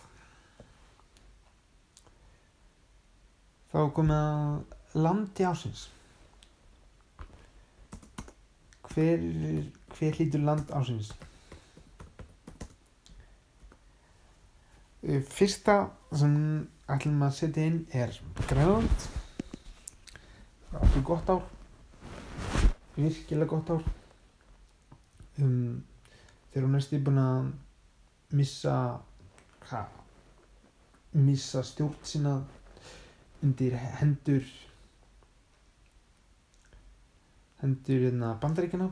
þá 3.70 3.78
er 3.84 3.92
komið 4.00 4.24
að 4.24 5.04
landi 5.06 5.46
ásins 5.46 5.86
hver, 8.90 9.22
hver 9.94 10.18
hlýtur 10.18 10.42
land 10.48 10.72
ásins 10.74 11.12
fyrsta 15.06 15.76
sem 16.12 16.34
ætlum 16.90 17.22
að 17.26 17.38
setja 17.38 17.68
inn 17.70 17.84
er 17.94 18.14
Grænland 18.46 19.06
það 20.76 20.84
áttu 20.86 21.02
gott 21.02 21.30
ár. 21.30 21.42
Virkilega 22.96 23.48
gott 23.50 23.70
ár. 23.70 23.84
Um, 25.38 25.82
þeir 26.50 26.62
eru 26.62 26.70
næstu 26.72 27.00
búin 27.04 27.20
að 27.20 27.50
missa 28.36 28.76
hva, 29.66 29.82
missa 31.12 31.62
stjórn 31.64 31.96
sína 32.04 32.36
undir 33.44 33.76
hendur 34.00 34.46
hendur 37.60 38.06
hérna 38.06 38.32
bandaríkjana 38.40 38.88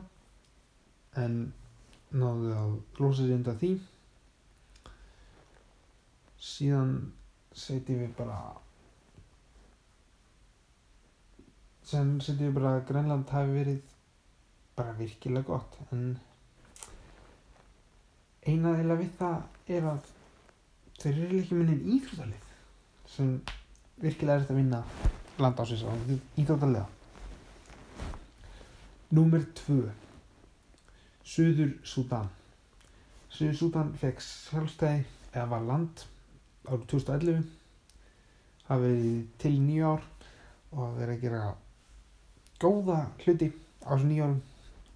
en 1.21 1.39
náðu 2.13 2.53
að 2.53 2.75
losa 3.01 3.25
sér 3.25 3.37
undan 3.39 3.59
því 3.61 3.71
síðan 6.45 6.93
setjum 7.55 8.03
við 8.03 8.13
bara 8.17 8.37
sem 11.85 12.15
setjum 12.21 12.49
við 12.49 12.55
bara 12.59 12.75
að 12.75 12.87
Grænland 12.91 13.33
hafi 13.33 13.57
verið 13.59 13.91
bara 14.75 14.95
virkilega 14.99 15.47
gott 15.49 15.77
en 15.91 16.07
eina 18.45 18.75
þeirra 18.77 18.97
við 19.01 19.13
það 19.19 19.75
er 19.77 19.87
að 19.91 20.09
þeir 21.01 21.21
eru 21.27 21.39
ekki 21.41 21.59
minni 21.59 21.77
íþróttalið 21.95 22.49
sem 23.15 23.31
virkilega 24.01 24.35
er 24.35 24.43
þetta 24.43 24.55
að 24.55 24.59
vinna 24.61 24.81
land 25.41 25.59
á 25.59 25.63
íþróttalega. 25.65 26.85
Númer 29.15 29.45
2 29.59 29.77
Suður 31.25 31.71
Súdan 31.85 32.29
Suður 33.29 33.55
Súdan 33.59 33.93
fekk 34.01 34.23
sjálfstæði 34.23 35.05
eða 35.33 35.45
var 35.51 35.65
land 35.69 36.05
árið 36.65 36.85
2011 36.91 37.43
hafa 38.65 38.81
verið 38.81 39.21
til 39.41 39.53
í 39.53 39.61
nýju 39.61 39.91
ár 39.93 40.03
og 40.75 40.95
verið 40.97 41.13
að 41.15 41.23
gera 41.25 41.41
góða 42.61 42.99
hluti 43.21 43.51
á 43.85 43.89
þessu 43.93 44.09
nýju 44.09 44.25
árum. 44.25 44.41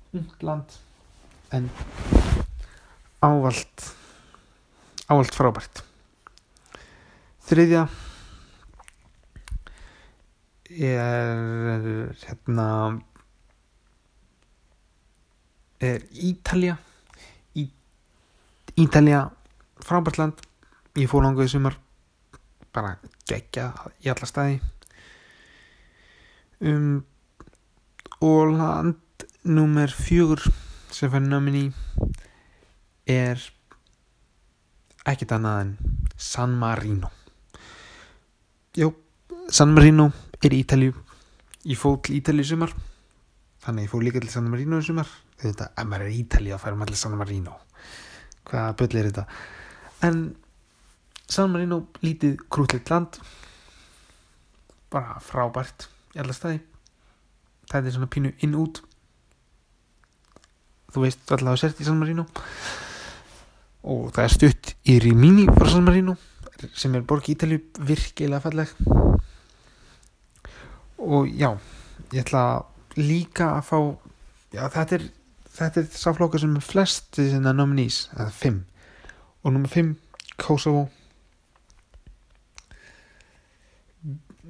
Ungt 0.10 0.44
land 0.44 0.78
en 1.54 1.70
ávalt 3.22 3.86
ávalt 5.10 5.38
frábært. 5.38 5.84
Þriðja 7.50 7.86
er 10.70 11.88
hérna 12.24 12.68
er 15.82 16.06
Ítalja 16.14 16.76
Í, 17.58 17.66
Ítalja 18.78 19.24
frábært 19.82 20.20
land 20.22 20.49
ég 21.00 21.10
fór 21.12 21.24
langaði 21.26 21.54
sumar 21.54 21.78
bara 22.76 22.98
gegja 23.30 23.72
í 24.04 24.12
alla 24.12 24.28
staði. 24.30 24.60
Um, 26.60 27.00
og 28.20 28.56
land 28.58 29.26
nummer 29.48 29.92
fjögur 29.96 30.44
sem 30.92 31.12
fær 31.12 31.24
náminn 31.24 31.60
í 31.60 31.66
er 33.10 33.40
ekkert 35.08 35.38
annað 35.38 35.62
en 35.64 35.72
San 36.20 36.58
Marino. 36.60 37.12
Jó, 38.78 38.92
San 39.50 39.72
Marino 39.74 40.12
er 40.44 40.54
í 40.54 40.60
Ítalju 40.62 40.94
ég 41.70 41.80
fóð 41.80 42.02
til 42.06 42.20
Ítalju 42.20 42.46
í 42.46 42.50
sumar 42.52 42.76
þannig 43.64 43.88
ég 43.88 43.92
fóð 43.92 44.06
líka 44.08 44.22
til 44.24 44.32
San 44.32 44.52
Marino 44.52 44.80
í 44.80 44.86
sumar. 44.86 45.10
Þetta, 45.40 45.72
ef 45.76 45.88
maður 45.88 46.06
er 46.06 46.14
í 46.14 46.22
Ítalju 46.24 46.54
þá 46.56 46.64
fær 46.66 46.78
maður 46.78 46.94
til 46.94 47.02
San 47.02 47.18
Marino. 47.20 47.56
Hvaða 48.50 48.76
böll 48.80 49.00
er 49.00 49.10
þetta? 49.10 49.26
En 50.08 50.22
San 51.30 51.52
Marino 51.54 51.84
lítið 52.02 52.40
krútlegt 52.50 52.90
land. 52.90 53.20
Bara 54.90 55.20
frábært 55.22 55.86
í 56.16 56.22
alla 56.24 56.34
staði. 56.34 56.64
Þetta 57.70 57.86
er 57.86 57.96
svona 57.96 58.10
pínu 58.10 58.34
inn 58.46 58.58
út. 58.58 58.82
Þú 60.90 61.06
veist 61.06 61.30
allavega 61.36 61.62
sért 61.62 61.84
í 61.84 61.86
San 61.86 62.02
Marino. 62.02 62.26
Og 63.86 64.10
það 64.16 64.26
er 64.26 64.34
stutt 64.34 64.74
í 64.90 64.98
Rimini 65.04 65.46
frá 65.54 65.70
San 65.70 65.86
Marino 65.86 66.18
sem 66.76 66.96
er 66.98 67.06
borg 67.08 67.30
í 67.30 67.38
Ítalju 67.38 67.62
virkilega 67.88 68.42
falleg. 68.44 68.74
Og 71.00 71.30
já 71.30 71.54
ég 72.12 72.26
ætla 72.26 72.66
líka 72.98 73.54
að 73.60 73.66
fá 73.70 73.78
já 74.52 74.66
þetta 74.74 74.98
er 74.98 75.06
þetta 75.60 75.82
er 75.84 75.90
sá 75.94 76.10
flokka 76.16 76.42
sem 76.42 76.56
er 76.58 76.66
flest 76.66 77.20
sinna 77.20 77.54
nominís, 77.56 78.08
eða 78.18 78.32
fimm. 78.34 78.64
Og 79.44 79.54
nummer 79.54 79.72
fimm 79.72 79.96
Kosovo 80.40 80.90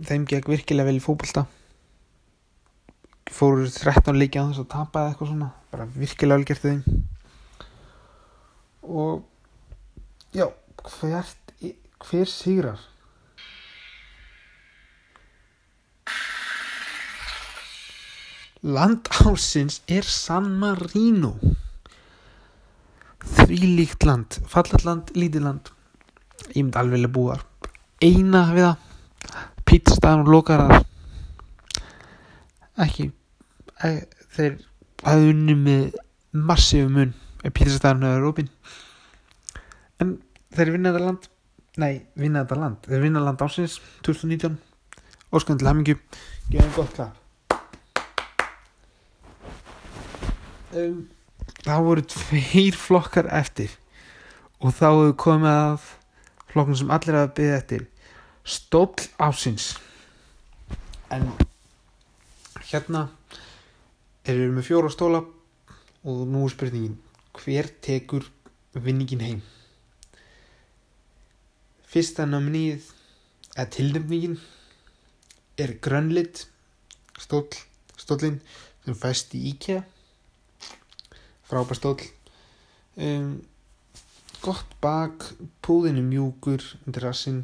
þeim 0.06 0.26
gekk 0.30 0.50
virkilega 0.52 0.90
vel 0.90 1.00
í 1.00 1.04
fótbolta. 1.04 1.46
Fóru 3.30 3.68
13 3.70 4.18
leiki 4.18 4.42
á 4.42 4.48
þess 4.50 4.64
að 4.64 4.72
tapa 4.74 5.02
eða 5.02 5.14
eitthvað 5.14 5.32
svona 5.32 5.50
bara 5.72 5.88
virkilega 5.94 6.40
vel 6.40 6.48
gert 6.50 6.66
þeim. 6.66 6.84
Og 8.90 9.26
já, 10.36 10.48
hvert 10.86 11.66
hver 12.10 12.32
sigrar? 12.32 12.86
Land 18.64 19.08
ásins 19.24 19.80
er 19.88 20.04
San 20.04 20.50
Marino. 20.60 21.38
Því 23.20 23.60
líkt 23.78 24.04
land 24.08 24.40
fallat 24.52 24.84
land, 24.88 25.14
lítið 25.16 25.46
land. 25.46 25.72
Ég 26.56 26.64
myndi 26.64 26.80
alveg 26.80 26.98
vilja 26.98 27.14
búa 27.14 27.40
eina 28.04 28.46
við 28.54 28.66
það 28.66 28.89
pítstæðan 29.70 30.24
og 30.26 30.32
lokarar 30.34 30.80
ekki 32.82 33.10
e, 33.86 33.92
þeir 34.36 34.56
hafði 35.06 35.34
unni 35.34 35.58
með 35.60 35.84
massífu 36.50 36.90
mun 36.94 37.14
ef 37.46 37.54
pítstæðan 37.56 38.08
hefur 38.08 38.32
opinn. 38.32 38.50
En 40.02 40.18
þeir 40.56 40.74
vinna 40.76 40.94
þetta 40.96 41.06
land 41.06 41.30
nei, 41.80 41.94
vinna 42.18 42.44
þetta 42.44 42.60
land 42.64 42.90
þeir 42.90 43.06
vinna 43.06 43.24
land 43.24 43.46
ásins 43.46 43.78
2019 44.08 44.58
óskan 45.30 45.62
til 45.62 45.70
hamingju. 45.70 45.98
Gefum 46.50 46.76
gott 46.76 46.96
klap 46.98 47.16
um, 50.74 51.06
það 51.64 51.86
voru 51.86 52.08
tveir 52.16 52.78
flokkar 52.78 53.30
eftir 53.40 53.78
og 54.60 54.74
þá 54.76 54.88
hefur 54.90 55.16
komið 55.24 55.54
að 55.54 55.88
flokknum 56.50 56.80
sem 56.82 56.94
allir 56.94 57.20
hafa 57.20 57.34
byggðið 57.38 57.58
eftir 57.60 57.88
stóll 58.50 59.08
ásins 59.22 59.76
en 61.14 61.28
hérna 62.72 63.04
erum 64.26 64.50
við 64.50 64.56
með 64.56 64.68
fjóra 64.68 64.90
stóla 64.94 65.22
og 66.10 66.24
nú 66.30 66.42
er 66.48 66.54
spurningin 66.54 66.98
hver 67.38 67.70
tekur 67.86 68.26
vinningin 68.74 69.22
heim? 69.26 69.44
Fyrsta 71.90 72.26
nominið 72.30 72.90
eða 73.56 73.68
tilnefningin 73.76 74.40
er 75.62 75.76
grönlit 75.84 76.48
stóll 77.22 77.54
stóllin 78.00 78.42
sem 78.86 78.98
fæst 78.98 79.38
í 79.38 79.44
IKEA. 79.52 79.84
Frábær 81.50 81.78
stóll. 81.78 82.02
Um, 82.98 83.40
gott 84.42 84.74
bak 84.82 85.30
púðin 85.66 86.02
er 86.02 86.06
mjúkur 86.06 86.64
undir 86.86 87.06
rassinn 87.06 87.44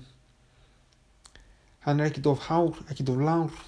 hann 1.85 2.01
er 2.01 2.09
ekkit 2.09 2.29
of 2.29 2.47
hár 2.49 2.77
ekkit 2.89 3.11
of 3.13 3.21
lár. 3.21 3.59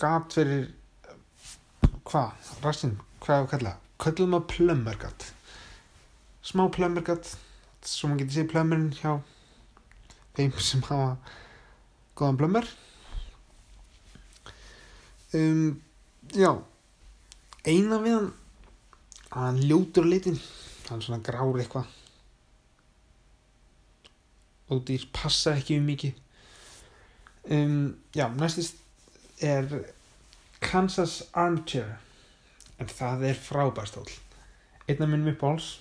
Gat 0.00 0.34
fyrir 0.34 0.70
hvað, 2.08 2.50
rassinn, 2.64 2.96
hvað 3.20 3.36
er 3.36 3.46
að 3.46 3.52
kalla 3.54 3.76
kallum 4.00 4.38
að 4.38 4.48
plömmergat. 4.54 5.28
Smá 6.42 6.64
plömmergat 6.72 7.34
svo 7.84 8.08
maður 8.10 8.24
getur 8.24 8.36
séð 8.38 8.50
plömmerinn 8.52 8.94
hjá 8.96 9.12
þeim 10.36 10.56
sem 10.58 10.82
hafa 10.88 11.14
góðan 12.18 12.40
plömmer. 12.40 12.68
Um, 15.36 15.78
já 16.34 16.50
eina 17.62 18.00
við 18.02 18.16
hann 18.16 18.30
hann 19.30 19.60
ljótur 19.62 20.08
litin 20.08 20.38
hann 20.88 21.02
svona 21.04 21.20
grár 21.22 21.58
eitthvað 21.60 21.99
og 24.70 24.84
dýr 24.88 25.06
passa 25.12 25.54
ekki 25.58 25.78
um 25.80 25.88
mikið. 25.90 26.18
Um, 27.50 27.96
já, 28.14 28.28
næstist 28.28 28.76
er 29.40 29.66
Kansas 30.60 31.22
Armchair. 31.34 31.98
En 32.80 32.88
það 32.88 33.24
er 33.28 33.34
frábærstól 33.36 34.08
einn 34.88 35.02
af 35.02 35.08
minnum 35.08 35.34
uppáhalds. 35.34 35.80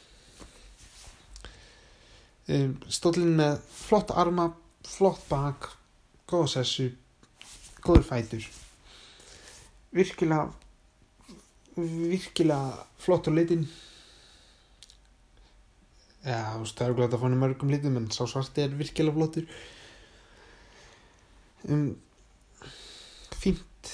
Um, 2.50 2.76
stólinn 2.90 3.38
með 3.38 3.60
flott 3.72 4.12
arma 4.12 4.50
flott 4.88 5.22
bak 5.30 5.70
góða 6.30 6.50
sessu 6.56 6.90
góður 7.84 8.06
fætur. 8.10 8.48
Virkilega 9.96 10.50
virkilega 11.80 12.86
flott 13.00 13.30
á 13.30 13.32
litin 13.34 13.68
já, 16.24 16.40
þú 16.54 16.64
veist, 16.64 16.78
það 16.78 16.86
er 16.88 16.96
glæðið 16.98 17.18
að 17.18 17.26
henni 17.26 17.42
mörgum 17.44 17.74
litum 17.74 18.00
en 18.00 18.08
sá 18.14 18.24
svarti 18.30 18.64
er 18.64 18.78
virkilega 18.80 19.18
flottur. 19.18 19.50
Um, 21.70 21.86
fínt 23.40 23.94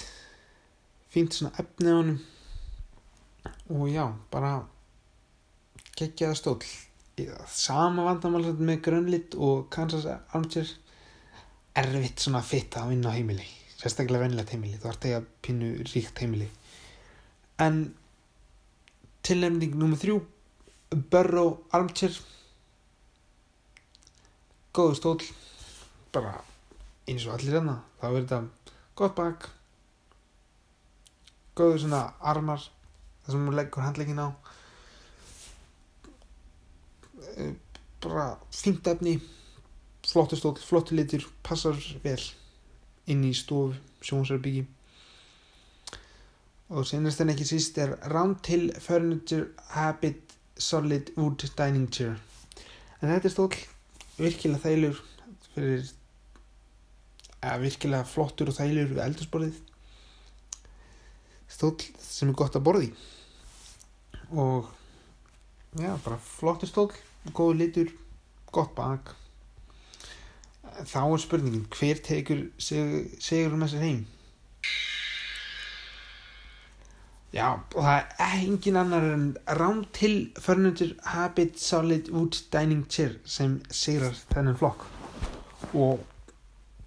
fínt 1.14 1.38
svona 1.38 1.54
efni 1.62 1.92
á 1.92 1.98
honum. 1.98 2.22
Og 3.74 3.90
já, 3.90 4.06
bara 4.32 4.56
geggjaða 5.96 6.40
stól 6.40 6.60
sama 7.48 8.04
vandamál 8.04 8.50
með 8.60 8.82
grönlit 8.84 9.38
og 9.40 9.70
Kansas 9.72 10.08
Armchair 10.10 10.74
erfitt 11.80 12.26
svona 12.26 12.44
fitt 12.44 12.76
að 12.76 12.92
vinna 12.92 13.14
á 13.14 13.16
heimili 13.16 13.48
sérstaklega 13.86 14.26
venilegt 14.26 14.54
heimili. 14.54 14.80
Þú 14.82 14.92
ert 14.92 15.08
eiga 15.10 15.22
pínu 15.46 15.72
ríkt 15.92 16.22
heimili. 16.24 16.48
En 17.62 17.84
tilnefning 19.26 19.76
nummer 19.78 20.00
þrjú 20.00 20.20
Burrow 20.96 21.66
Armchair. 21.76 22.16
Góðu 24.76 24.96
stól 25.00 25.22
bara 26.16 26.34
eins 27.08 27.26
og 27.28 27.36
allir 27.36 27.60
enna 27.60 27.78
þá 28.00 28.06
er 28.08 28.16
þetta 28.18 28.40
gott 29.00 29.16
bak. 29.18 29.50
Góðu 31.56 31.86
svona 31.86 32.02
armar. 32.20 32.64
Það 33.26 33.36
sem 33.36 33.48
hún 33.48 33.58
leggur 33.58 33.86
handleikin 33.86 34.22
á. 34.22 34.28
Eh, 37.36 37.54
bara 38.04 38.28
fínt 38.52 38.88
efni. 38.88 39.18
Flottu 40.06 40.38
stól, 40.38 40.56
flottu 40.62 40.96
litur 40.96 41.24
passar 41.44 41.80
vel 42.04 42.22
inn 43.10 43.24
í 43.26 43.34
stof 43.34 43.74
sjónsarbyggi 44.06 44.68
og 46.74 46.86
senast 46.90 47.22
en 47.22 47.30
ekki 47.30 47.46
síst 47.46 47.78
er 47.78 47.94
Roundhill 48.10 48.72
Furniture 48.82 49.52
Habit 49.76 50.25
Solid 50.58 51.12
Wood 51.18 51.46
Dining 51.58 51.90
Chair. 51.92 52.16
En 53.02 53.12
þetta 53.12 53.28
er 53.30 53.34
stól 53.34 53.50
virkilega 54.16 54.64
þælur 54.64 55.02
fyrir 55.54 55.90
að 57.46 57.66
virkilega 57.66 58.08
flottur 58.08 58.52
og 58.52 58.58
þælur 58.58 58.94
við 58.94 59.04
eldursporðið 59.06 59.60
stól 61.52 61.76
sem 62.02 62.32
er 62.32 62.38
gott 62.40 62.56
að 62.58 62.66
borði 62.66 62.88
og 64.32 64.72
já, 65.78 65.92
bara 66.06 66.18
flottur 66.24 66.72
stól 66.72 66.90
góð 67.34 67.56
litur, 67.58 67.92
gott 68.54 68.76
bak. 68.76 69.16
Þá 70.86 71.00
er 71.04 71.22
spurningin 71.24 71.68
hver 71.72 72.02
tekur 72.04 72.44
sig, 72.60 73.08
sigur 73.24 73.56
með 73.58 73.74
sér 73.74 73.86
heim 73.86 74.04
já, 77.34 77.48
og 77.76 77.82
það 77.82 78.20
er 78.26 78.36
engin 78.42 78.80
annar 78.80 79.08
en 79.14 79.26
Roundhill 79.60 80.20
Furniture 80.40 80.96
Habit 81.04 81.60
Solid 81.60 82.12
Wood 82.14 82.42
Dining 82.54 82.86
Chair 82.90 83.18
sem 83.26 83.58
sigrar 83.72 84.16
þennan 84.34 84.60
flokk. 84.60 84.86
Og 85.74 86.04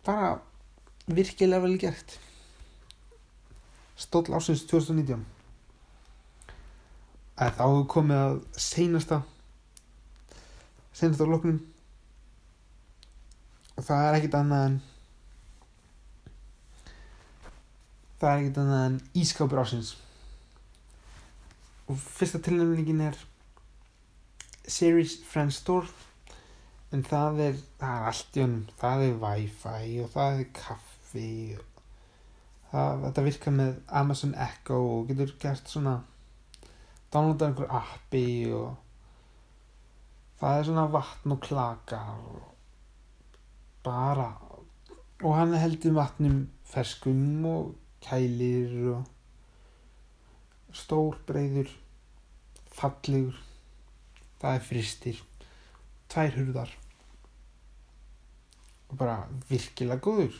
bara 0.04 0.38
virkilega 1.06 1.62
vel 1.64 1.78
gert. 1.80 2.18
Stóll 3.98 4.30
ásins 4.36 4.62
2019 4.70 5.26
að 7.38 7.54
þá 7.54 7.64
hefur 7.64 7.84
komið 7.92 8.20
að 8.22 8.38
seinasta 8.58 9.20
seinasta 10.98 11.26
loknum. 11.28 11.60
Og 13.78 13.86
það 13.86 14.04
er 14.06 14.18
ekkit 14.18 14.34
annað 14.34 14.64
en 14.66 14.76
það 18.18 18.30
er 18.32 18.40
ekkit 18.40 18.60
annað 18.64 18.84
en 18.88 19.00
ískápur 19.22 19.62
ásins 19.62 19.94
og 21.88 21.96
fyrsta 21.96 22.40
tilnefningin 22.44 23.00
er 23.08 23.16
Series 24.68 25.18
Friends 25.24 25.62
Store. 25.62 25.88
En 26.92 27.04
það 27.04 27.40
er, 27.46 27.56
það 27.80 27.96
er 27.96 28.10
allt 28.12 28.36
í 28.36 28.44
honum. 28.44 28.68
Það 28.80 29.06
er 29.06 29.18
wifi 29.24 29.98
og 30.04 30.12
það 30.12 30.42
er 30.42 30.52
kaffi 30.56 31.32
það, 32.72 33.02
þetta 33.06 33.24
virkar 33.26 33.56
með 33.56 33.72
Amazon 34.02 34.34
Echo 34.48 34.78
og 34.92 35.08
getur 35.10 35.34
gert 35.40 35.70
svona 35.70 35.96
downloada 37.12 37.48
einhver 37.48 37.72
appi 37.78 38.26
og 38.52 38.76
það 40.40 40.58
er 40.58 40.68
svona 40.68 40.86
vatn 40.92 41.34
og 41.34 41.42
klaka 41.44 42.02
og 42.18 42.42
bara 43.86 44.28
og 45.24 45.32
hann 45.34 45.56
heldur 45.58 45.96
vatnum 45.96 46.42
ferskum 46.68 47.46
og 47.48 47.70
kælir 48.04 48.74
og 48.92 49.06
stór 50.76 51.18
breyður 51.28 51.70
fallegur 52.72 53.38
það 54.38 54.54
er 54.54 54.64
fristir 54.64 55.22
tvær 56.08 56.36
hurðar. 56.36 56.70
Og 58.88 58.96
bara 58.96 59.18
virkilega 59.50 60.00
góður. 60.00 60.36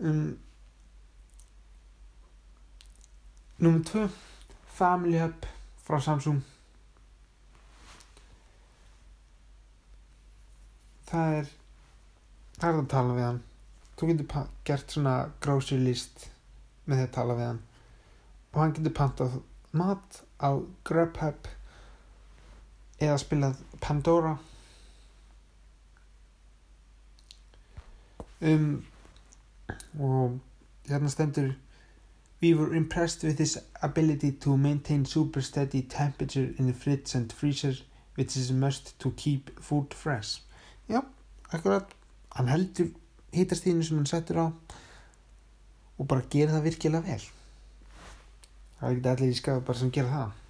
Um, 0.00 0.38
Númer 3.58 3.84
2 3.86 4.08
Family 4.74 5.20
Hub 5.20 5.46
frá 5.84 6.00
Samsung. 6.02 6.40
Það 11.06 11.36
er 11.38 11.50
það 12.58 12.70
er 12.70 12.78
að 12.80 12.88
tala 12.90 13.18
við 13.18 13.28
hann. 13.28 13.42
Þú 13.94 14.08
getur 14.10 14.48
gert 14.66 14.96
svona 14.96 15.14
grocery 15.44 15.84
list 15.84 16.26
með 16.86 17.00
því 17.00 17.06
að 17.06 17.14
tala 17.16 17.36
við 17.38 17.48
hann. 17.48 17.60
Og 18.54 18.60
hann 18.62 18.74
getur 18.76 18.96
pantað 18.98 19.36
mat 19.74 20.20
á 20.38 20.50
Grubhub 20.86 21.48
eða 23.02 23.20
spilað 23.20 23.60
Pandora. 23.82 24.36
Um 28.44 28.84
og 29.98 30.40
hérna 30.88 31.08
stendur 31.08 31.54
We 32.42 32.52
were 32.52 32.74
impressed 32.74 33.22
with 33.24 33.38
his 33.38 33.58
ability 33.80 34.30
to 34.32 34.56
maintain 34.56 35.06
super 35.06 35.40
steady 35.40 35.80
temperature 35.80 36.52
in 36.58 36.66
the 36.66 36.74
fridge 36.74 37.14
and 37.14 37.32
freezer 37.32 37.74
which 38.16 38.36
is 38.36 38.52
must 38.52 38.98
to 38.98 39.10
keep 39.12 39.60
food 39.60 39.94
fresh. 39.94 40.42
Já, 40.88 41.02
akkurat. 41.50 41.88
Hann 42.36 42.48
heldur 42.48 42.90
hitastíðinu 43.32 43.84
sem 43.84 43.96
hann 43.96 44.06
settur 44.06 44.38
á 44.44 44.46
og 45.98 46.08
bara 46.10 46.26
gera 46.30 46.56
það 46.56 46.66
virkilega 46.68 47.06
vel. 47.08 47.26
Það 48.78 48.88
er 48.88 48.96
ekki 48.96 49.12
allir 49.12 49.34
í 49.34 49.38
skaf 49.38 49.62
bara 49.66 49.80
sem 49.80 49.92
gera 49.94 50.12
það. 50.12 50.40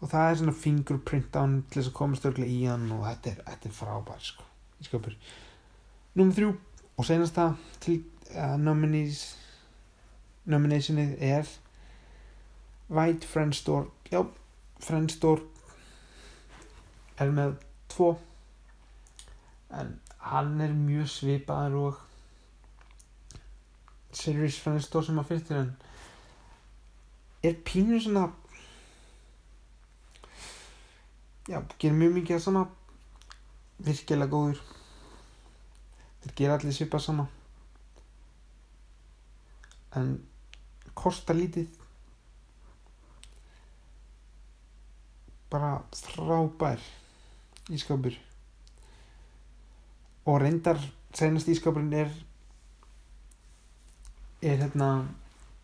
Og 0.00 0.10
það 0.12 0.28
er 0.30 0.38
svona 0.40 0.56
fingerprint 0.64 1.36
á 1.36 1.40
hann 1.40 1.56
til 1.68 1.80
þess 1.80 1.90
að 1.92 1.98
komast 1.98 2.28
örglega 2.28 2.52
í 2.52 2.64
hann 2.68 2.90
og 2.92 3.06
þetta 3.06 3.30
er, 3.30 3.42
þetta 3.48 3.70
er 3.70 3.76
frábær 3.78 4.24
sko, 4.24 4.46
í 4.80 4.86
skapur 4.88 5.16
Númer 6.14 6.36
þrjú 6.36 6.50
og 6.94 7.06
senasta 7.08 7.48
til 7.82 7.96
uh, 8.36 8.54
nominees 8.60 9.22
nominationið 10.44 11.16
er 11.24 11.48
White 12.92 13.26
Friendstore 13.26 13.88
já, 14.12 14.20
Friendstore 14.84 15.42
er 17.18 17.32
með 17.32 17.56
tvo. 17.90 18.14
En 19.74 19.96
hann 20.30 20.60
er 20.62 20.74
mjög 20.76 21.08
svipaður 21.10 21.78
og 21.80 22.02
Sirius 24.14 24.60
Friendstore 24.62 25.06
sem 25.08 25.18
að 25.20 25.30
fyrstir 25.32 25.60
en 25.60 25.70
er 27.44 27.56
pínu 27.66 27.98
svona 28.00 28.28
já, 31.48 31.60
gerir 31.78 31.96
mjög 31.98 32.18
mikið 32.18 32.38
að 32.38 32.44
sama 32.46 32.64
virkilega 33.84 34.32
góður 34.32 34.60
þeir 36.24 36.36
gera 36.40 36.58
allir 36.58 36.76
svipað 36.76 37.04
sama 37.04 37.26
en 39.98 40.14
kosta 40.96 41.36
lítið 41.36 41.80
bara 45.52 45.74
frábær 45.94 46.80
ískapur 47.74 48.16
og 50.24 50.40
reyndar 50.40 50.80
senast 51.14 51.50
ískapurinn 51.52 51.92
er 51.98 52.14
er 54.44 54.56
hérna 54.56 55.08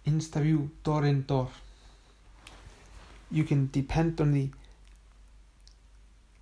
InstaView 0.03 0.69
door 0.83 1.05
in 1.05 1.27
door. 1.27 1.51
You 3.29 3.45
can 3.45 3.69
depend 3.73 4.21
on 4.21 4.33
the 4.33 4.51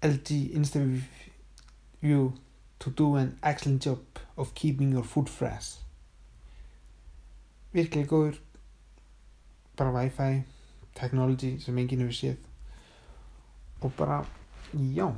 LG 0.03 0.51
InstaView 0.55 2.33
to 2.79 2.91
do 2.91 3.17
an 3.17 3.39
excellent 3.43 3.83
job 3.83 4.01
of 4.37 4.55
keeping 4.55 4.93
your 4.93 5.05
food 5.05 5.29
fresh. 5.29 5.79
Virkilega 7.75 8.09
góður. 8.09 8.39
Bara 9.77 9.93
wifi 9.93 10.45
technology 10.95 11.59
sem 11.61 11.79
enginn 11.79 12.07
hefur 12.07 12.15
séð. 12.21 12.39
Og 13.83 13.93
bara, 13.99 14.23
já. 14.95 15.11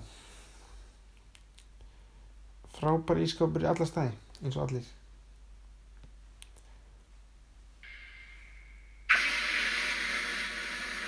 Frábær 2.80 3.20
ískapur 3.20 3.62
í 3.64 3.68
alla 3.68 3.86
staði 3.88 4.16
eins 4.40 4.56
og 4.56 4.66
allir 4.66 4.88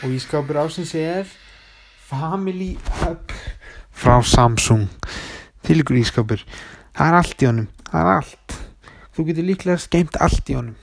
og 0.02 0.10
ískapur 0.10 0.58
ásins 0.58 0.94
er 0.98 1.26
Family 2.08 2.74
Hub. 3.00 3.32
Frá 3.92 4.18
Samsung. 4.26 4.88
Þýlikur 5.62 6.00
ískapur 6.00 6.42
það 6.96 7.08
er 7.08 7.18
allt 7.18 7.42
í 7.42 7.48
honum, 7.48 7.68
það 7.88 8.00
er 8.00 8.10
allt. 8.16 8.56
Þú 9.12 9.26
getur 9.28 9.46
líklega 9.46 9.80
skeimt 9.80 10.18
allt 10.24 10.50
í 10.50 10.56
honum. 10.56 10.76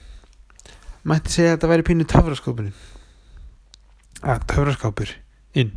Mætti 1.10 1.34
segja 1.34 1.54
að 1.54 1.58
þetta 1.58 1.72
væri 1.72 1.86
pínu 1.88 2.08
töfraskápurinn. 2.10 2.74
Að 4.22 4.48
töfraskápur 4.52 5.14
inn. 5.58 5.72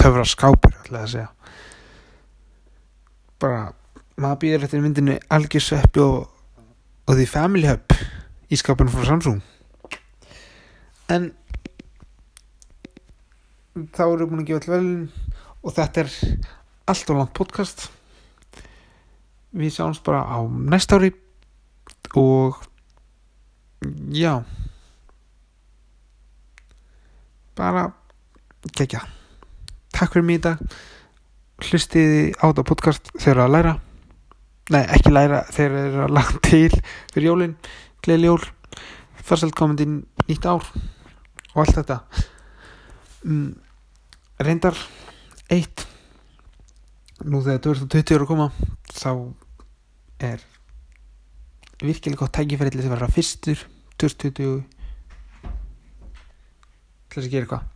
Töfraskápur 0.00 0.78
ætlaði 0.80 1.02
að 1.02 1.12
segja. 1.14 1.28
Bara 3.42 3.60
maður 4.16 4.40
býður 4.42 4.66
eftir 4.66 4.82
myndinu 4.82 5.18
algjör 5.32 5.64
sveppi 5.64 6.02
og, 6.02 6.30
og 7.06 7.18
því 7.18 7.26
family 7.30 7.70
hub. 7.70 7.96
Í 8.46 8.58
skápunum 8.58 8.94
frá 8.94 9.06
Samsung. 9.08 9.42
En 11.12 11.32
þá 13.94 14.02
erum 14.06 14.22
við 14.22 14.30
búin 14.30 14.44
að 14.44 14.48
gefa 14.50 14.62
all 14.62 14.74
velin 14.74 15.02
og 15.62 15.76
þetta 15.76 16.04
er 16.04 16.14
allt 16.86 17.10
og 17.12 17.20
langt 17.20 17.34
podcast. 17.36 17.88
Við 19.56 19.74
sjáumst 19.76 20.04
bara 20.06 20.24
á 20.24 20.38
næsta 20.46 21.00
ári 21.00 21.12
og 22.16 22.60
já. 24.12 24.40
Bara 27.56 27.90
kekja 28.76 29.04
takk 29.96 30.12
fyrir 30.12 30.26
mig 30.28 30.40
í 30.40 30.44
dag. 30.44 30.62
Hlustiði 31.64 32.32
á 32.36 32.44
þetta 32.50 32.64
podcast 32.68 33.10
þegar 33.16 33.46
að 33.46 33.54
læra. 33.54 33.74
Nei 34.74 34.82
ekki 34.82 35.12
læra 35.12 35.44
þegar 35.48 35.76
það 35.76 35.86
er 35.86 36.02
að 36.04 36.16
laga 36.16 36.40
til 36.44 36.80
fyrir 37.14 37.28
jólin, 37.30 37.54
gleðli 38.04 38.30
jól. 38.30 38.42
Farsalt 39.26 39.56
komandi 39.58 39.86
nýtt 39.88 40.46
ár 40.46 40.66
og 41.54 41.62
allt 41.62 41.78
þetta. 41.78 42.00
Mm, 43.24 43.54
reyndar 44.42 44.76
eitt. 45.52 45.86
Nú 47.24 47.40
þegar 47.44 47.62
2020 47.64 48.16
eru 48.16 48.26
að 48.26 48.32
koma 48.32 48.48
þá 48.92 49.12
er 50.26 50.42
virkilega 51.80 52.24
gott 52.24 52.34
tækifæri 52.36 52.72
til 52.72 52.80
þess 52.80 52.90
að 52.90 52.96
vera 52.96 53.12
fyrstur 53.12 53.64
2020 54.00 54.60
til 57.06 57.16
þess 57.16 57.26
að 57.26 57.32
gera 57.32 57.46
eitthvað 57.46 57.75